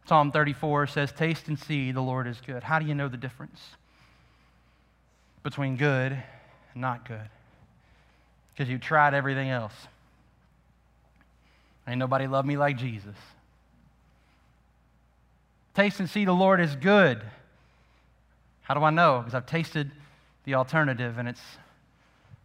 Psalm 0.05 0.31
34 0.31 0.87
says, 0.87 1.11
Taste 1.11 1.47
and 1.49 1.59
see 1.59 1.91
the 1.91 2.01
Lord 2.01 2.25
is 2.25 2.41
good. 2.45 2.63
How 2.63 2.79
do 2.79 2.85
you 2.85 2.95
know 2.95 3.07
the 3.07 3.17
difference 3.17 3.61
between 5.43 5.77
good 5.77 6.11
and 6.11 6.81
not 6.81 7.07
good? 7.07 7.29
Because 8.59 8.69
you've 8.69 8.81
tried 8.81 9.13
everything 9.13 9.49
else. 9.49 9.71
Ain't 11.87 11.97
nobody 11.97 12.27
love 12.27 12.45
me 12.45 12.57
like 12.57 12.75
Jesus. 12.75 13.15
Taste 15.73 16.01
and 16.01 16.09
see 16.09 16.25
the 16.25 16.33
Lord 16.33 16.59
is 16.59 16.75
good. 16.75 17.21
How 18.63 18.73
do 18.73 18.81
I 18.81 18.89
know? 18.89 19.19
Because 19.19 19.33
I've 19.33 19.45
tasted 19.45 19.89
the 20.43 20.55
alternative 20.55 21.17
and 21.17 21.29
it's 21.29 21.39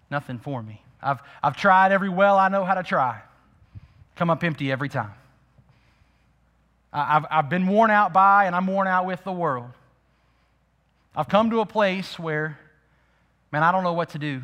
nothing 0.08 0.38
for 0.38 0.62
me. 0.62 0.80
I've, 1.02 1.18
I've 1.42 1.56
tried 1.56 1.90
every 1.90 2.10
well 2.10 2.38
I 2.38 2.46
know 2.48 2.64
how 2.64 2.74
to 2.74 2.84
try, 2.84 3.20
come 4.14 4.30
up 4.30 4.44
empty 4.44 4.70
every 4.70 4.88
time. 4.88 5.14
I've, 6.92 7.26
I've 7.28 7.50
been 7.50 7.66
worn 7.66 7.90
out 7.90 8.12
by 8.12 8.44
and 8.44 8.54
I'm 8.54 8.68
worn 8.68 8.86
out 8.86 9.04
with 9.04 9.24
the 9.24 9.32
world. 9.32 9.70
I've 11.16 11.28
come 11.28 11.50
to 11.50 11.58
a 11.58 11.66
place 11.66 12.20
where, 12.20 12.56
man, 13.50 13.64
I 13.64 13.72
don't 13.72 13.82
know 13.82 13.94
what 13.94 14.10
to 14.10 14.20
do. 14.20 14.42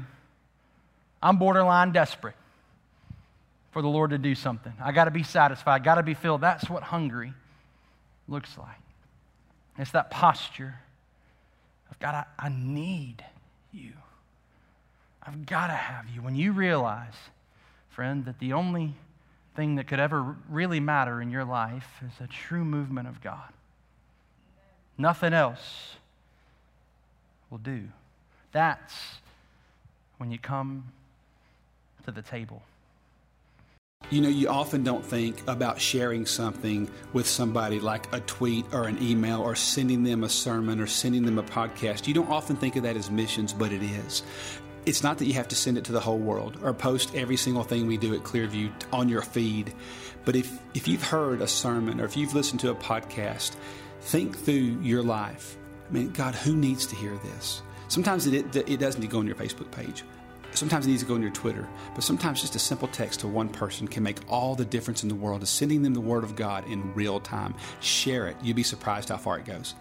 I'm 1.23 1.39
borderline 1.39 1.93
desperate 1.93 2.37
for 3.73 3.83
the 3.83 3.89
Lord 3.89 4.11
to 4.11 4.19
do 4.19 4.35
something. 4.35 4.73
I 4.83 4.93
got 4.93 5.05
to 5.05 5.11
be 5.11 5.23
satisfied, 5.23 5.81
I 5.81 5.85
got 5.85 5.97
to 5.97 6.03
be 6.03 6.15
filled. 6.15 6.41
That's 6.41 6.69
what 6.69 6.83
hungry 6.83 7.33
looks 8.29 8.57
like. 8.59 8.69
It's 9.79 9.93
that 9.93 10.11
posture 10.11 10.75
of 11.91 11.99
God, 11.99 12.15
I, 12.15 12.47
I 12.47 12.49
need 12.49 13.25
you. 13.73 13.93
I've 15.23 15.47
got 15.47 15.69
to 15.69 15.75
have 15.75 16.09
you. 16.09 16.23
When 16.23 16.35
you 16.35 16.53
realize, 16.53 17.15
friend, 17.91 18.25
that 18.25 18.39
the 18.39 18.53
only 18.53 18.95
thing 19.55 19.77
that 19.77 19.87
could 19.87 20.01
ever 20.01 20.37
really 20.49 20.81
matter 20.81 21.21
in 21.21 21.31
your 21.31 21.45
life 21.45 22.03
is 22.07 22.13
a 22.21 22.27
true 22.27 22.65
movement 22.65 23.09
of 23.09 23.21
God, 23.21 23.53
nothing 24.97 25.33
else 25.33 25.97
will 27.51 27.59
do. 27.59 27.89
That's 28.53 28.95
when 30.19 30.31
you 30.31 30.39
come 30.39 30.85
to 32.05 32.11
the 32.11 32.23
table. 32.23 32.63
You 34.09 34.23
know, 34.23 34.29
you 34.29 34.49
often 34.49 34.83
don't 34.83 35.05
think 35.05 35.41
about 35.47 35.81
sharing 35.81 36.27
something 36.27 36.91
with 37.13 37.29
somebody 37.29 37.79
like 37.79 38.13
a 38.13 38.21
tweet 38.21 38.65
or 38.73 38.89
an 38.89 39.01
email 39.01 39.41
or 39.41 39.55
sending 39.55 40.03
them 40.03 40.25
a 40.25 40.29
sermon 40.29 40.81
or 40.81 40.87
sending 40.89 41.25
them 41.25 41.39
a 41.39 41.45
podcast. 41.45 42.09
You 42.09 42.15
don't 42.15 42.29
often 42.29 42.57
think 42.57 42.75
of 42.75 42.83
that 42.83 42.97
as 42.97 43.11
missions, 43.11 43.53
but 43.53 43.71
it 43.71 43.83
is. 43.83 44.25
It's 44.87 45.05
not 45.05 45.19
that 45.19 45.27
you 45.27 45.35
have 45.35 45.49
to 45.49 45.55
send 45.55 45.79
it 45.79 45.85
to 45.85 45.93
the 45.93 46.01
whole 46.01 46.19
world 46.19 46.59
or 46.63 46.73
post 46.73 47.15
every 47.15 47.37
single 47.37 47.63
thing 47.63 47.87
we 47.87 47.99
do 47.99 48.15
at 48.15 48.23
Clearview 48.23 48.73
on 48.93 49.09
your 49.09 49.23
feed. 49.23 49.73
But 50.25 50.35
if, 50.35 50.59
if 50.75 50.89
you've 50.89 51.05
heard 51.05 51.41
a 51.41 51.47
sermon 51.47 52.01
or 52.01 52.05
if 52.05 52.17
you've 52.17 52.35
listened 52.35 52.61
to 52.61 52.71
a 52.71 52.75
podcast, 52.75 53.55
think 54.01 54.37
through 54.37 54.81
your 54.81 55.03
life. 55.03 55.57
I 55.89 55.93
mean, 55.93 56.11
God, 56.11 56.35
who 56.35 56.57
needs 56.57 56.87
to 56.87 56.97
hear 56.97 57.17
this? 57.19 57.63
Sometimes 57.89 58.27
it, 58.27 58.57
it, 58.57 58.69
it 58.69 58.81
doesn't 58.81 59.07
go 59.09 59.19
on 59.19 59.27
your 59.27 59.37
Facebook 59.37 59.71
page. 59.71 60.03
Sometimes 60.55 60.87
it 60.87 60.91
needs 60.91 61.03
to 61.03 61.09
go 61.09 61.15
in 61.15 61.23
your 61.23 61.31
Twitter, 61.31 61.69
but 61.95 62.05
sometimes 62.05 62.41
just 62.41 62.57
a 62.57 62.59
simple 62.59 62.89
text 62.89 63.21
to 63.21 63.29
one 63.29 63.49
person 63.49 63.89
can 63.89 64.03
make 64.03 64.19
all 64.29 64.55
the 64.55 64.65
difference 64.65 65.03
in 65.03 65.09
the 65.09 65.15
world. 65.15 65.43
Is 65.43 65.51
sending 65.51 65.83
them 65.83 65.95
the 65.95 66.01
Word 66.01 66.25
of 66.25 66.37
God 66.37 66.67
in 66.67 66.93
real 66.95 67.21
time. 67.21 67.55
Share 67.81 68.29
it. 68.29 68.37
You'd 68.43 68.57
be 68.57 68.63
surprised 68.63 69.09
how 69.09 69.17
far 69.17 69.39
it 69.39 69.45
goes. 69.45 69.75